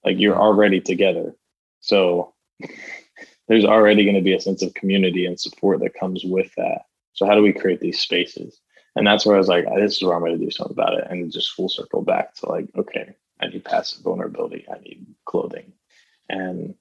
[0.03, 1.35] Like you're already together.
[1.79, 2.33] So
[3.47, 6.83] there's already going to be a sense of community and support that comes with that.
[7.13, 8.59] So how do we create these spaces?
[8.95, 10.97] And that's where I was like, this is where I'm going to do something about
[10.97, 11.07] it.
[11.09, 14.65] And just full circle back to like, okay, I need passive vulnerability.
[14.73, 15.73] I need clothing.
[16.29, 16.75] And,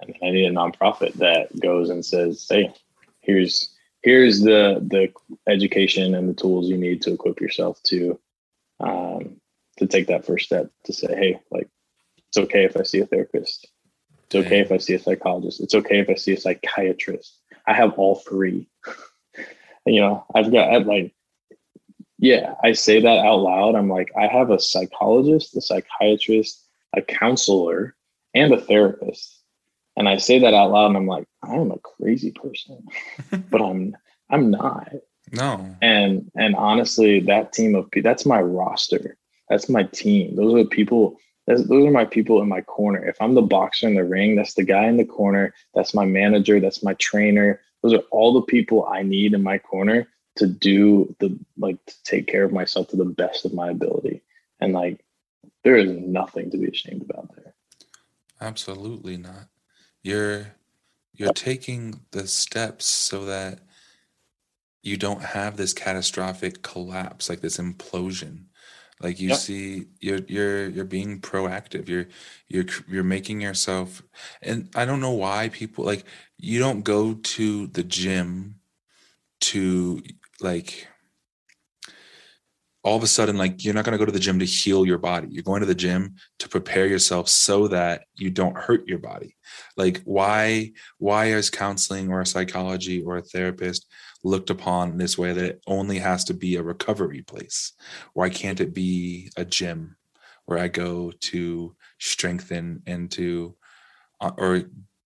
[0.00, 2.72] and I need a nonprofit that goes and says, hey,
[3.20, 5.12] here's here's the the
[5.50, 8.18] education and the tools you need to equip yourself to
[8.80, 9.40] um,
[9.82, 11.68] to take that first step to say, hey, like
[12.28, 13.68] it's okay if I see a therapist.
[14.26, 15.60] It's okay if I see a psychologist.
[15.60, 17.38] It's okay if I see a psychiatrist.
[17.66, 18.68] I have all three.
[19.86, 21.14] you know, I've got I've like,
[22.18, 23.74] yeah, I say that out loud.
[23.74, 26.64] I'm like, I have a psychologist, a psychiatrist,
[26.96, 27.94] a counselor,
[28.32, 29.40] and a therapist.
[29.96, 32.86] And I say that out loud, and I'm like, I am a crazy person,
[33.50, 33.96] but I'm
[34.30, 34.90] I'm not.
[35.32, 35.76] no.
[35.82, 39.18] And and honestly, that team of people, that's my roster.
[39.48, 40.36] That's my team.
[40.36, 41.18] Those are the people.
[41.46, 43.04] Those are my people in my corner.
[43.04, 45.52] If I'm the boxer in the ring, that's the guy in the corner.
[45.74, 46.60] That's my manager.
[46.60, 47.60] That's my trainer.
[47.82, 51.94] Those are all the people I need in my corner to do the like to
[52.04, 54.22] take care of myself to the best of my ability.
[54.60, 55.04] And like,
[55.64, 57.54] there is nothing to be ashamed about there.
[58.40, 59.48] Absolutely not.
[60.02, 60.54] You're
[61.14, 63.60] you're taking the steps so that
[64.82, 68.46] you don't have this catastrophic collapse, like this implosion.
[69.02, 69.38] Like you Yep.
[69.38, 71.88] see, you're you're you're being proactive.
[71.88, 72.06] You're
[72.48, 74.02] you're you're making yourself,
[74.42, 76.04] and I don't know why people like
[76.38, 78.56] you don't go to the gym
[79.40, 80.02] to
[80.40, 80.88] like
[82.84, 84.84] all of a sudden like you're not going to go to the gym to heal
[84.84, 88.86] your body you're going to the gym to prepare yourself so that you don't hurt
[88.88, 89.36] your body
[89.76, 93.86] like why why is counseling or a psychology or a therapist
[94.24, 97.72] looked upon in this way that it only has to be a recovery place.
[98.14, 99.96] Why can't it be a gym
[100.46, 103.54] where i go to strengthen and to
[104.20, 104.62] uh, or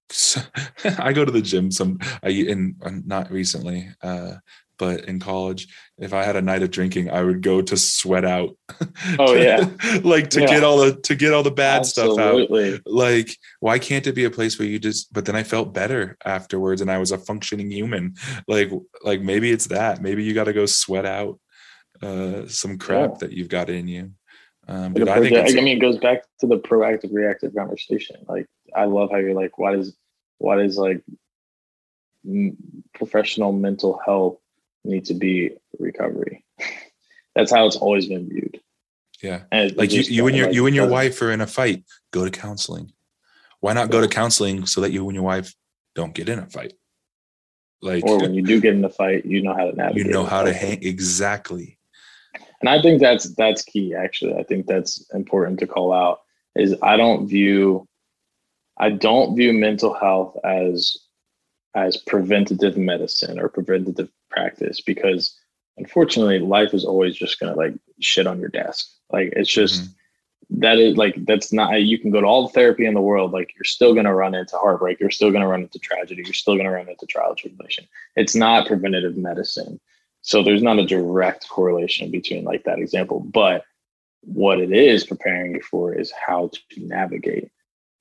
[0.98, 4.34] I go to the gym some I in uh, not recently uh
[4.78, 5.68] but in college
[5.98, 8.56] if i had a night of drinking i would go to sweat out.
[9.18, 9.70] Oh yeah.
[10.02, 10.46] like to yeah.
[10.46, 12.70] get all the to get all the bad Absolutely.
[12.70, 12.92] stuff out.
[12.92, 16.16] Like why can't it be a place where you just but then i felt better
[16.24, 18.14] afterwards and i was a functioning human.
[18.48, 18.70] Like
[19.02, 20.02] like maybe it's that.
[20.02, 21.38] Maybe you got to go sweat out
[22.02, 23.16] uh some crap yeah.
[23.20, 24.12] that you've got in you.
[24.68, 28.16] Um but I, think I mean it goes back to the proactive reactive conversation.
[28.28, 29.96] Like i love how you're like why does
[30.38, 31.02] why does like
[32.94, 34.38] professional mental health
[34.86, 36.44] need to be recovery.
[37.34, 38.60] That's how it's always been viewed.
[39.22, 39.42] Yeah.
[39.52, 41.84] And like you, you and your like, you and your wife are in a fight,
[42.12, 42.92] go to counseling.
[43.60, 45.54] Why not go to counseling so that you and your wife
[45.94, 46.74] don't get in a fight?
[47.82, 50.06] Like or when you do get in a fight, you know how to navigate.
[50.06, 51.78] You know how to hang exactly.
[52.60, 54.34] And I think that's that's key actually.
[54.34, 56.20] I think that's important to call out
[56.54, 57.86] is I don't view
[58.78, 60.96] I don't view mental health as
[61.74, 65.38] as preventative medicine or preventative practice because
[65.78, 70.60] unfortunately life is always just gonna like shit on your desk like it's just mm-hmm.
[70.60, 73.32] that is like that's not you can go to all the therapy in the world
[73.32, 76.56] like you're still gonna run into heartbreak you're still gonna run into tragedy you're still
[76.56, 79.80] gonna run into trial tribulation it's not preventative medicine
[80.20, 83.64] so there's not a direct correlation between like that example but
[84.22, 87.50] what it is preparing you for is how to navigate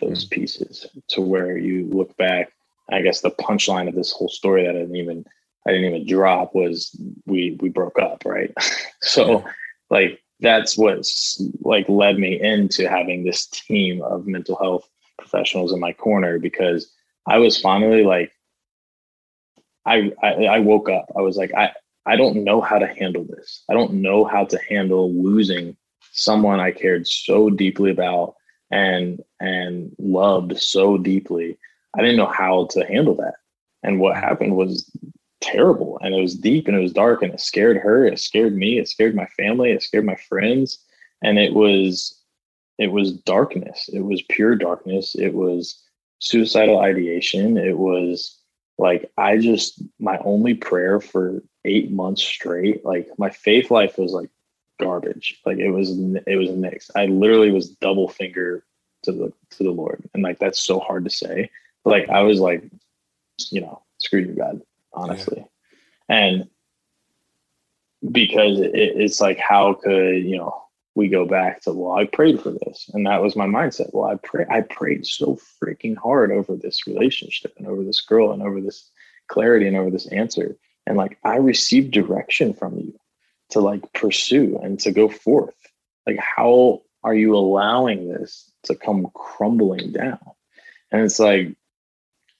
[0.01, 0.41] those mm-hmm.
[0.41, 2.51] pieces to where you look back
[2.91, 5.25] I guess the punchline of this whole story that I didn't even
[5.67, 6.95] I didn't even drop was
[7.25, 8.53] we we broke up, right?
[9.01, 9.43] so
[9.89, 14.87] like that's what's like led me into having this team of mental health
[15.17, 16.91] professionals in my corner because
[17.27, 18.31] I was finally like
[19.85, 21.11] I, I I woke up.
[21.17, 21.71] I was like I
[22.05, 23.63] I don't know how to handle this.
[23.69, 25.75] I don't know how to handle losing
[26.11, 28.35] someone I cared so deeply about
[28.71, 31.57] and and loved so deeply
[31.95, 33.35] I didn't know how to handle that.
[33.83, 34.25] And what mm-hmm.
[34.25, 34.89] happened was
[35.41, 38.05] terrible and it was deep and it was dark and it scared her.
[38.05, 38.79] It scared me.
[38.79, 39.71] It scared my family.
[39.71, 40.79] It scared my friends.
[41.21, 42.21] And it was,
[42.77, 43.89] it was darkness.
[43.93, 45.15] It was pure darkness.
[45.15, 45.81] It was
[46.19, 47.57] suicidal ideation.
[47.57, 48.39] It was
[48.77, 54.11] like, I just, my only prayer for eight months straight, like my faith life was
[54.11, 54.29] like
[54.79, 55.39] garbage.
[55.45, 55.91] Like it was,
[56.27, 56.91] it was mixed.
[56.95, 58.63] I literally was double finger
[59.03, 60.07] to the, to the Lord.
[60.13, 61.49] And like, that's so hard to say
[61.85, 62.63] like I was like,
[63.51, 64.61] you know, screw you, God,
[64.95, 65.37] honestly.
[66.09, 66.15] Yeah.
[66.17, 66.49] And
[68.11, 70.61] because it, it's like, how could, you know,
[70.95, 72.89] we go back to, well, I prayed for this.
[72.93, 73.89] And that was my mindset.
[73.93, 78.31] Well, I pray I prayed so freaking hard over this relationship and over this girl
[78.31, 78.89] and over this
[79.27, 80.55] clarity and over this answer.
[80.87, 82.97] And like I received direction from you
[83.49, 85.55] to like pursue and to go forth.
[86.07, 90.19] Like, how are you allowing this to come crumbling down?
[90.91, 91.55] And it's like,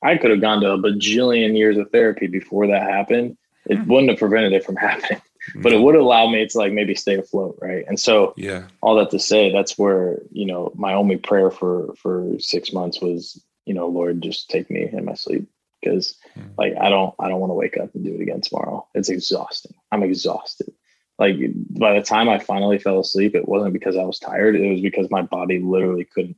[0.06, 3.38] I could have gone to a bajillion years of therapy before that happened.
[3.66, 3.92] It mm-hmm.
[3.92, 5.20] wouldn't have prevented it from happening,
[5.56, 7.84] but it would allow me to like maybe stay afloat, right?
[7.88, 11.96] And so, yeah, all that to say, that's where you know my only prayer for
[11.98, 15.48] for six months was, you know, Lord, just take me in my sleep
[15.82, 16.50] because mm-hmm.
[16.56, 18.88] like I don't I don't want to wake up and do it again tomorrow.
[18.94, 19.74] It's exhausting.
[19.92, 20.72] I'm exhausted.
[21.18, 21.38] Like
[21.70, 24.56] by the time I finally fell asleep, it wasn't because I was tired.
[24.56, 26.38] It was because my body literally couldn't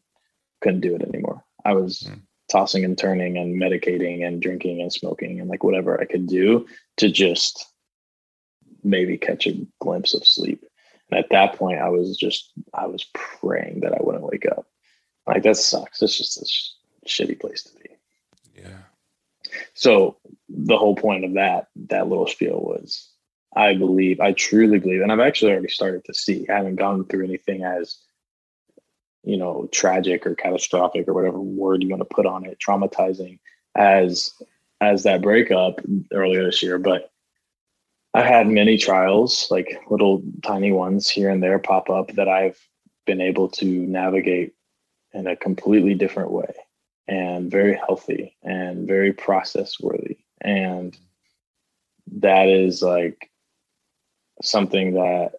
[0.61, 1.43] couldn't do it anymore.
[1.65, 5.99] I was mm tossing and turning and medicating and drinking and smoking and like whatever
[5.99, 6.65] I could do
[6.97, 7.65] to just
[8.83, 10.63] maybe catch a glimpse of sleep.
[11.09, 14.65] And at that point, I was just, I was praying that I wouldn't wake up.
[15.25, 16.01] Like, that sucks.
[16.01, 16.71] It's just a sh-
[17.05, 17.89] shitty place to be.
[18.61, 18.79] Yeah.
[19.73, 20.17] So,
[20.49, 23.09] the whole point of that, that little spiel was
[23.55, 27.05] I believe, I truly believe, and I've actually already started to see, I haven't gone
[27.05, 27.97] through anything as
[29.23, 33.39] you know tragic or catastrophic or whatever word you want to put on it traumatizing
[33.75, 34.33] as
[34.81, 35.81] as that breakup
[36.13, 37.11] earlier this year but
[38.13, 42.59] i had many trials like little tiny ones here and there pop up that i've
[43.05, 44.53] been able to navigate
[45.13, 46.53] in a completely different way
[47.07, 50.97] and very healthy and very process worthy and
[52.11, 53.29] that is like
[54.41, 55.31] something that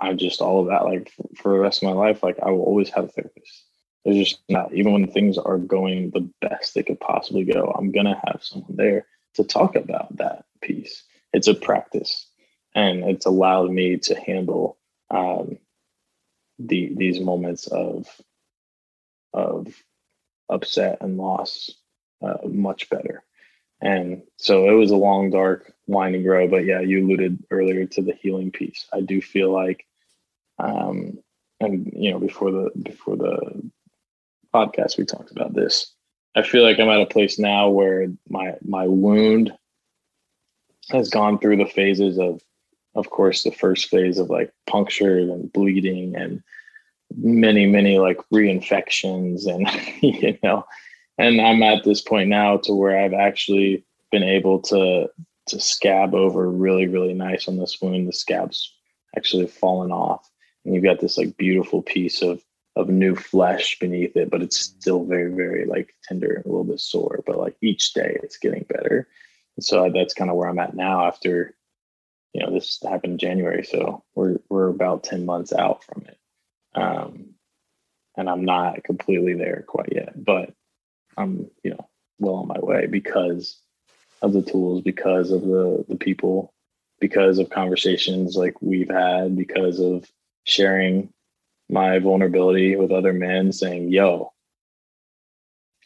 [0.00, 2.64] I'm just all of that like for the rest of my life, like I will
[2.64, 3.64] always have a therapist.
[4.04, 7.92] There's just not even when things are going the best they could possibly go, I'm
[7.92, 11.04] gonna have someone there to talk about that piece.
[11.32, 12.26] It's a practice.
[12.74, 14.78] and it's allowed me to handle
[15.10, 15.58] um,
[16.58, 18.08] the these moments of
[19.34, 19.74] of
[20.50, 21.70] upset and loss
[22.22, 23.24] uh, much better.
[23.82, 26.52] And so it was a long, dark, winding road.
[26.52, 28.86] But yeah, you alluded earlier to the healing piece.
[28.92, 29.86] I do feel like,
[30.58, 31.18] um,
[31.60, 33.70] and you know, before the before the
[34.54, 35.92] podcast, we talked about this.
[36.36, 39.52] I feel like I'm at a place now where my my wound
[40.90, 42.40] has gone through the phases of,
[42.94, 46.42] of course, the first phase of like punctured and bleeding and
[47.16, 49.68] many many like reinfections and
[50.02, 50.64] you know.
[51.20, 55.08] And i'm at this point now to where i've actually been able to
[55.48, 58.06] to scab over really really nice on this wound.
[58.06, 58.72] The scab's
[59.16, 60.30] actually fallen off
[60.68, 62.42] and you've got this like beautiful piece of
[62.76, 66.62] of new flesh beneath it but it's still very very like tender and a little
[66.62, 69.08] bit sore but like each day it's getting better.
[69.56, 71.56] And so that's kind of where i'm at now after
[72.34, 76.18] you know this happened in january so we're we're about 10 months out from it.
[76.74, 77.34] Um,
[78.16, 80.52] and I'm not completely there quite yet, but
[81.16, 81.88] I'm, you know,
[82.18, 83.58] well on my way because
[84.20, 86.52] of the tools, because of the the people,
[87.00, 90.10] because of conversations like we've had, because of
[90.48, 91.12] sharing
[91.68, 94.32] my vulnerability with other men, saying, "Yo,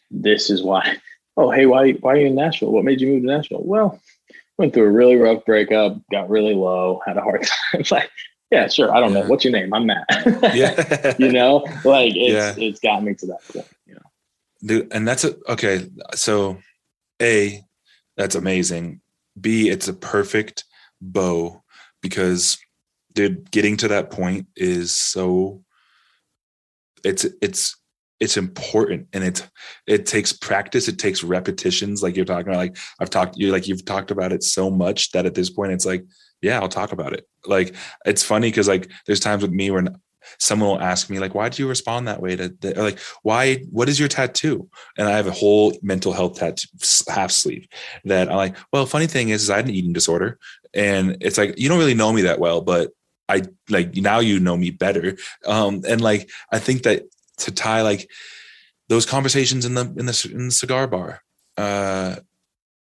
[0.09, 0.97] this is why."
[1.35, 2.71] Oh, hey, why why are you in Nashville?
[2.71, 3.63] What made you move to Nashville?
[3.63, 3.99] Well,
[4.59, 7.83] went through a really rough breakup, got really low, had a hard time.
[7.89, 8.11] like
[8.51, 8.95] yeah, sure.
[8.95, 9.21] I don't yeah.
[9.21, 9.27] know.
[9.27, 9.73] What's your name?
[9.73, 10.05] I'm Matt.
[10.53, 11.15] yeah.
[11.17, 12.63] you know, like it's yeah.
[12.63, 14.01] it's got me to that point, you know.
[14.63, 15.89] Dude, and that's a okay.
[16.13, 16.59] So
[17.19, 17.63] A,
[18.15, 19.01] that's amazing.
[19.41, 20.65] B, it's a perfect
[21.01, 21.63] bow
[22.03, 22.59] because
[23.13, 25.63] dude, getting to that point is so
[27.03, 27.75] it's it's
[28.19, 29.43] it's important and it's
[29.87, 33.67] it takes practice it takes repetitions like you're talking about like i've talked you like
[33.67, 36.05] you've talked about it so much that at this point it's like
[36.43, 37.25] yeah, I'll talk about it.
[37.45, 37.73] Like
[38.05, 39.85] it's funny because like there's times with me where
[40.39, 43.55] someone will ask me like, why do you respond that way to the, like why
[43.71, 44.69] what is your tattoo?
[44.97, 46.67] And I have a whole mental health tattoo
[47.07, 47.67] half sleeve
[48.03, 50.37] that I'm like, well, funny thing is, is I had an eating disorder,
[50.73, 52.91] and it's like you don't really know me that well, but
[53.29, 55.17] I like now you know me better.
[55.45, 57.03] Um, and like I think that
[57.39, 58.09] to tie like
[58.89, 61.21] those conversations in the in the, in the cigar bar
[61.57, 62.17] uh,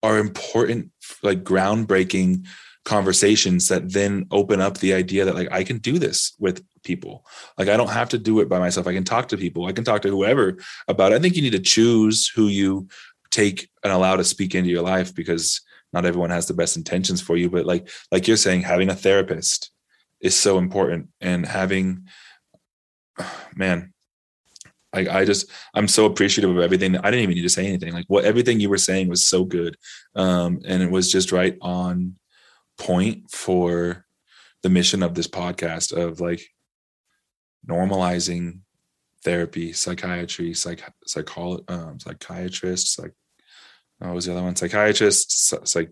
[0.02, 0.92] are important,
[1.24, 2.46] like groundbreaking
[2.86, 7.26] conversations that then open up the idea that like I can do this with people.
[7.58, 8.88] Like I don't have to do it by myself.
[8.88, 9.66] I can talk to people.
[9.66, 11.16] I can talk to whoever about it.
[11.16, 12.88] I think you need to choose who you
[13.32, 15.62] take and allow to speak into your life because
[15.92, 17.50] not everyone has the best intentions for you.
[17.50, 19.72] But like like you're saying, having a therapist
[20.22, 22.08] is so important and having
[23.56, 23.94] man
[24.94, 26.98] like I just I'm so appreciative of everything.
[26.98, 27.94] I didn't even need to say anything.
[27.94, 29.78] Like what everything you were saying was so good.
[30.16, 32.16] Um and it was just right on
[32.78, 34.06] point for
[34.64, 36.42] the mission of this podcast of like
[37.70, 38.62] normalizing
[39.24, 40.82] therapy, psychiatry, psych,
[41.68, 43.14] um, psychiatrists, like,
[44.00, 44.56] what was the other one?
[44.56, 45.92] Psychiatrists, psych,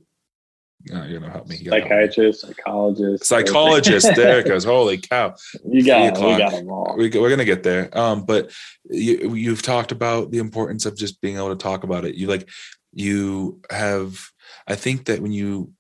[0.94, 1.58] uh, you know, help me.
[1.58, 4.08] Psychiatrist, psychologist, psychologist.
[4.16, 4.64] there it goes.
[4.64, 5.36] Holy cow!
[5.66, 6.96] You got, we got them all.
[6.98, 7.96] We, are gonna get there.
[7.98, 8.52] Um, but
[8.90, 12.16] you, you've talked about the importance of just being able to talk about it.
[12.16, 12.50] You like,
[12.94, 14.20] you have.
[14.68, 15.74] I think that when you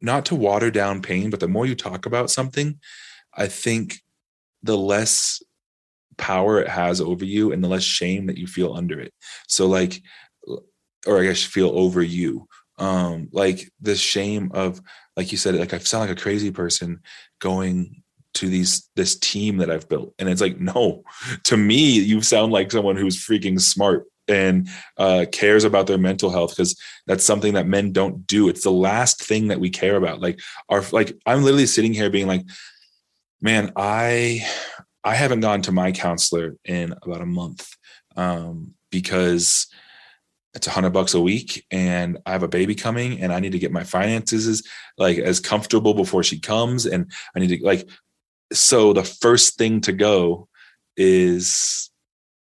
[0.00, 2.78] not to water down pain, but the more you talk about something,
[3.34, 4.00] I think
[4.62, 5.42] the less
[6.18, 9.12] power it has over you and the less shame that you feel under it.
[9.46, 10.02] So like
[11.06, 12.48] or I guess feel over you.
[12.78, 14.80] Um like the shame of
[15.16, 17.00] like you said like I sound like a crazy person
[17.40, 18.02] going
[18.34, 21.02] to these this team that I've built and it's like no
[21.44, 26.30] to me you sound like someone who's freaking smart and uh, cares about their mental
[26.30, 28.48] health because that's something that men don't do.
[28.48, 30.20] It's the last thing that we care about.
[30.20, 32.44] Like our like I'm literally sitting here being like,
[33.40, 34.46] man, I
[35.04, 37.68] I haven't gone to my counselor in about a month
[38.16, 39.68] um, because
[40.56, 43.52] it's a hundred bucks a week and I have a baby coming and I need
[43.52, 44.62] to get my finances as
[44.96, 47.88] like as comfortable before she comes and I need to like
[48.52, 50.48] so the first thing to go
[50.96, 51.90] is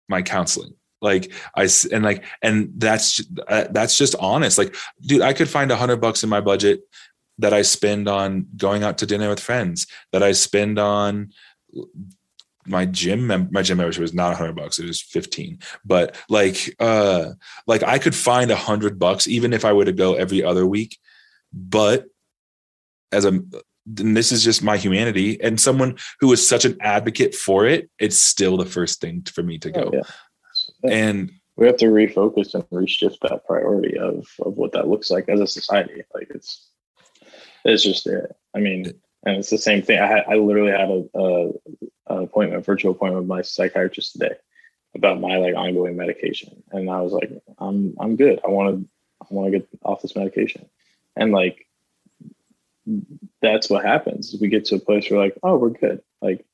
[0.08, 0.76] my counseling.
[1.02, 4.58] Like i and like and that's uh, that's just honest.
[4.58, 6.82] Like dude i could find a hundred bucks in my budget
[7.40, 11.34] that i spend on going out to dinner with friends that i spend on
[12.66, 16.76] my gym mem- my gym membership was not hundred bucks it was 15 but like
[16.80, 17.32] uh
[17.68, 20.66] like i could find a hundred bucks even if i were to go every other
[20.66, 20.98] week
[21.52, 22.06] but
[23.12, 23.42] as a
[24.00, 25.42] and this is just my humanity.
[25.42, 29.44] And someone who is such an advocate for it it's still the first thing for
[29.44, 29.92] me to go.
[29.94, 30.02] oh,
[30.84, 30.90] yeah.
[30.90, 35.30] And we have to refocus and reshift that priority of of what that looks like
[35.30, 36.02] as a society.
[36.14, 36.70] Like it's
[37.66, 38.32] it's just it.
[38.56, 38.94] I mean
[39.26, 40.00] And it's the same thing.
[40.00, 41.52] I had, I literally had a, a,
[42.08, 44.36] a appointment, a virtual appointment with my psychiatrist today
[44.96, 46.62] about my like ongoing medication.
[46.72, 48.40] And I was like, I'm, I'm good.
[48.46, 48.90] I want to,
[49.22, 50.70] I want to get off this medication.
[51.16, 51.68] And like,
[53.42, 54.36] that's what happens.
[54.40, 56.02] We get to a place where like, oh, we're good.
[56.22, 56.46] Like,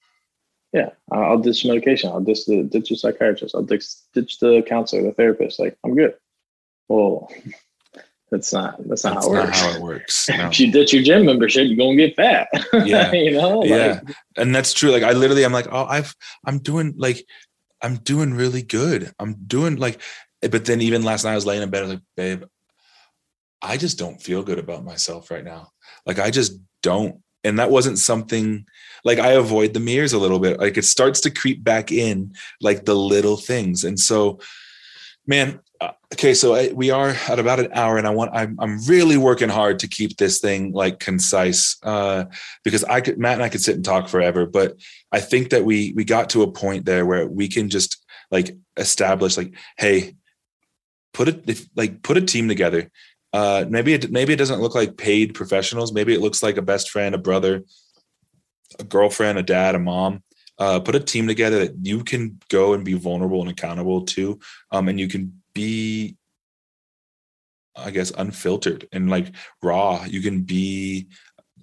[0.71, 2.11] yeah, I'll ditch medication.
[2.11, 3.55] I'll ditch the ditch the psychiatrist.
[3.55, 5.59] I'll ditch, ditch the counselor, the therapist.
[5.59, 6.13] Like, I'm good.
[6.87, 7.31] Well,
[8.31, 10.29] that's not that's not, that's how, it not how it works.
[10.37, 10.47] No.
[10.47, 12.47] if you ditch your gym membership, you're gonna get fat.
[12.85, 13.59] Yeah, you know.
[13.59, 13.99] Like, yeah,
[14.37, 14.91] and that's true.
[14.91, 16.15] Like I literally, I'm like, oh, I've
[16.45, 17.25] I'm doing like
[17.81, 19.11] I'm doing really good.
[19.19, 20.01] I'm doing like,
[20.41, 22.43] but then even last night I was laying in bed, I was like, babe,
[23.61, 25.69] I just don't feel good about myself right now.
[26.05, 27.21] Like I just don't.
[27.43, 28.65] And that wasn't something
[29.05, 30.59] like I avoid the mirrors a little bit.
[30.59, 33.85] Like it starts to creep back in, like the little things.
[33.85, 34.39] And so,
[35.25, 35.61] man,
[36.13, 39.17] okay, so I, we are at about an hour, and I want I'm I'm really
[39.17, 42.25] working hard to keep this thing like concise uh,
[42.63, 44.75] because I could Matt and I could sit and talk forever, but
[45.11, 48.55] I think that we we got to a point there where we can just like
[48.77, 50.15] establish like, hey,
[51.13, 52.91] put it like put a team together.
[53.31, 55.93] Uh, maybe it maybe it doesn't look like paid professionals.
[55.93, 57.63] Maybe it looks like a best friend, a brother,
[58.79, 60.23] a girlfriend, a dad, a mom.
[60.57, 64.37] Uh, put a team together that you can go and be vulnerable and accountable to,
[64.73, 66.17] um, and you can be
[67.75, 70.03] I guess unfiltered and like raw.
[70.03, 71.07] You can be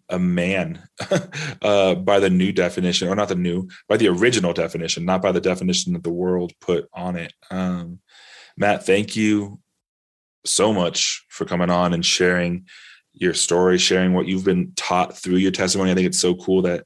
[0.09, 0.89] a man
[1.62, 5.32] uh, by the new definition, or not the new, by the original definition, not by
[5.32, 7.32] the definition that the world put on it.
[7.51, 8.01] Um,
[8.57, 9.61] Matt, thank you
[10.45, 12.66] so much for coming on and sharing
[13.12, 15.91] your story, sharing what you've been taught through your testimony.
[15.91, 16.84] I think it's so cool that,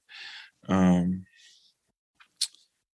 [0.68, 1.26] um,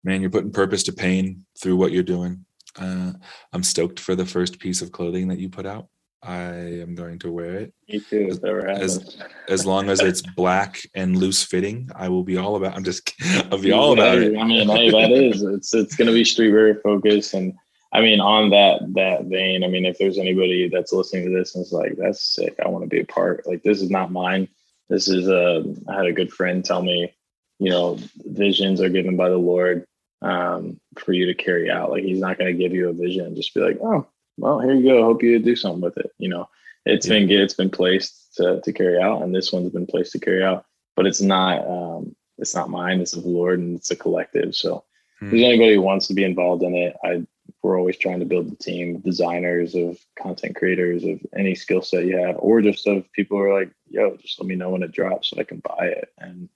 [0.03, 2.47] man, you're putting purpose to pain through what you're doing.
[2.79, 3.13] Uh,
[3.53, 5.89] I'm stoked for the first piece of clothing that you put out.
[6.23, 6.43] I
[6.81, 7.75] am going to wear it.
[7.89, 8.29] Me too.
[8.31, 9.19] As, as,
[9.49, 12.75] as, long as it's black and loose fitting, I will be all about.
[12.75, 13.13] I'm just.
[13.53, 14.37] I'll be all about it.
[14.37, 15.43] I mean, hey, that is.
[15.43, 17.55] It's it's going to be streetwear focused, and
[17.93, 21.55] I mean, on that that vein, I mean, if there's anybody that's listening to this
[21.55, 22.57] and is like, "That's sick.
[22.65, 24.49] I want to be a part." Like, this is not mine.
[24.89, 25.65] This is a.
[25.89, 27.15] I had a good friend tell me,
[27.59, 29.87] you know, visions are given by the Lord
[30.23, 31.91] um, for you to carry out.
[31.91, 34.07] Like he's not going to give you a vision and just be like, oh,
[34.37, 35.05] well, here you go.
[35.05, 36.11] Hope you do something with it.
[36.19, 36.49] You know,
[36.85, 37.21] it's yeah.
[37.21, 40.45] been it's been placed to, to carry out, and this one's been placed to carry
[40.45, 40.67] out.
[40.95, 43.01] But it's not um, it's not mine.
[43.01, 44.55] It's of the Lord, and it's a collective.
[44.55, 44.85] So,
[45.19, 45.27] hmm.
[45.27, 47.27] if there's anybody who wants to be involved in it, I
[47.63, 51.83] we're always trying to build the team of designers, of content creators, of any skill
[51.83, 54.71] set you have, or just of people who are like, yo, just let me know
[54.71, 56.13] when it drops so I can buy it.
[56.19, 56.49] And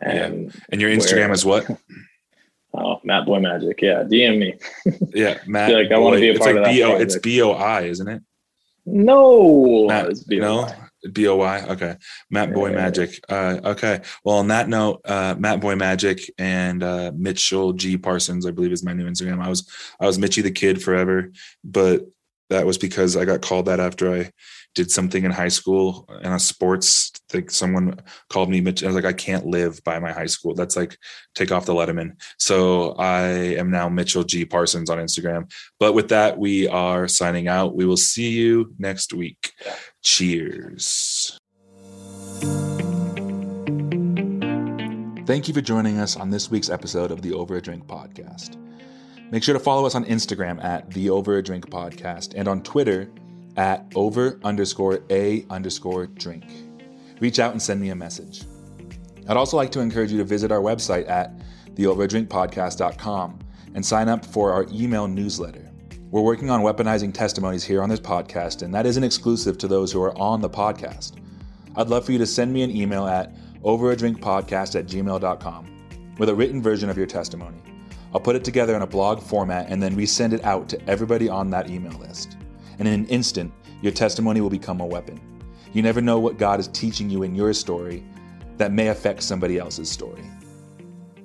[0.00, 0.60] and yeah.
[0.70, 1.66] and your Instagram is what?
[2.76, 3.80] Oh, Matt Boy Magic.
[3.80, 4.54] Yeah, DM me.
[5.14, 5.72] yeah, Matt.
[5.72, 6.72] like I want to be a it's part like of that.
[6.74, 8.22] B-O, it's B O I, isn't it?
[8.86, 10.44] No, Matt, it's B-O-I.
[10.44, 10.68] no.
[11.12, 11.66] B O Y.
[11.68, 11.96] Okay,
[12.30, 12.76] Matt Boy yeah.
[12.76, 13.20] Magic.
[13.28, 14.00] Uh, okay.
[14.24, 18.72] Well, on that note, uh, Matt Boy Magic and uh, Mitchell G Parsons, I believe,
[18.72, 19.42] is my new Instagram.
[19.42, 19.70] I was
[20.00, 21.30] I was Mitchy the Kid forever,
[21.62, 22.06] but
[22.50, 24.30] that was because I got called that after I
[24.74, 28.82] did something in high school in a sports like someone called me Mitch.
[28.82, 30.54] I was like, I can't live by my high school.
[30.54, 30.96] That's like
[31.34, 32.12] take off the Letterman.
[32.38, 35.50] So I am now Mitchell G Parsons on Instagram.
[35.78, 37.74] But with that, we are signing out.
[37.74, 39.52] We will see you next week.
[40.02, 41.38] Cheers.
[45.26, 48.58] Thank you for joining us on this week's episode of the Over a Drink podcast.
[49.30, 52.62] Make sure to follow us on Instagram at the Over a Drink podcast and on
[52.62, 53.10] Twitter
[53.56, 56.44] at over underscore a underscore drink.
[57.20, 58.44] Reach out and send me a message.
[59.28, 61.32] I'd also like to encourage you to visit our website at
[61.74, 63.38] theoverdrinkpodcast.com
[63.74, 65.70] and sign up for our email newsletter.
[66.10, 69.90] We're working on weaponizing testimonies here on this podcast, and that isn't exclusive to those
[69.90, 71.14] who are on the podcast.
[71.74, 76.34] I'd love for you to send me an email at overadrinkpodcast at gmail.com with a
[76.34, 77.58] written version of your testimony.
[78.12, 81.28] I'll put it together in a blog format and then resend it out to everybody
[81.28, 82.36] on that email list
[82.78, 83.52] and in an instant,
[83.82, 85.20] your testimony will become a weapon.
[85.72, 88.04] You never know what God is teaching you in your story
[88.56, 90.24] that may affect somebody else's story.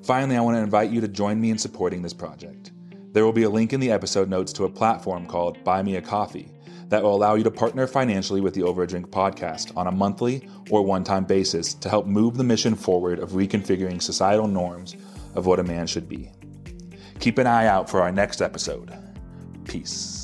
[0.04, 2.72] Finally, I want to invite you to join me in supporting this project.
[3.12, 5.98] There will be a link in the episode notes to a platform called Buy Me
[5.98, 6.52] a Coffee
[6.90, 9.92] that will allow you to partner financially with the Over a Drink podcast on a
[9.92, 14.96] monthly or one time basis to help move the mission forward of reconfiguring societal norms
[15.36, 16.32] of what a man should be.
[17.20, 18.92] Keep an eye out for our next episode.
[19.66, 20.19] Peace.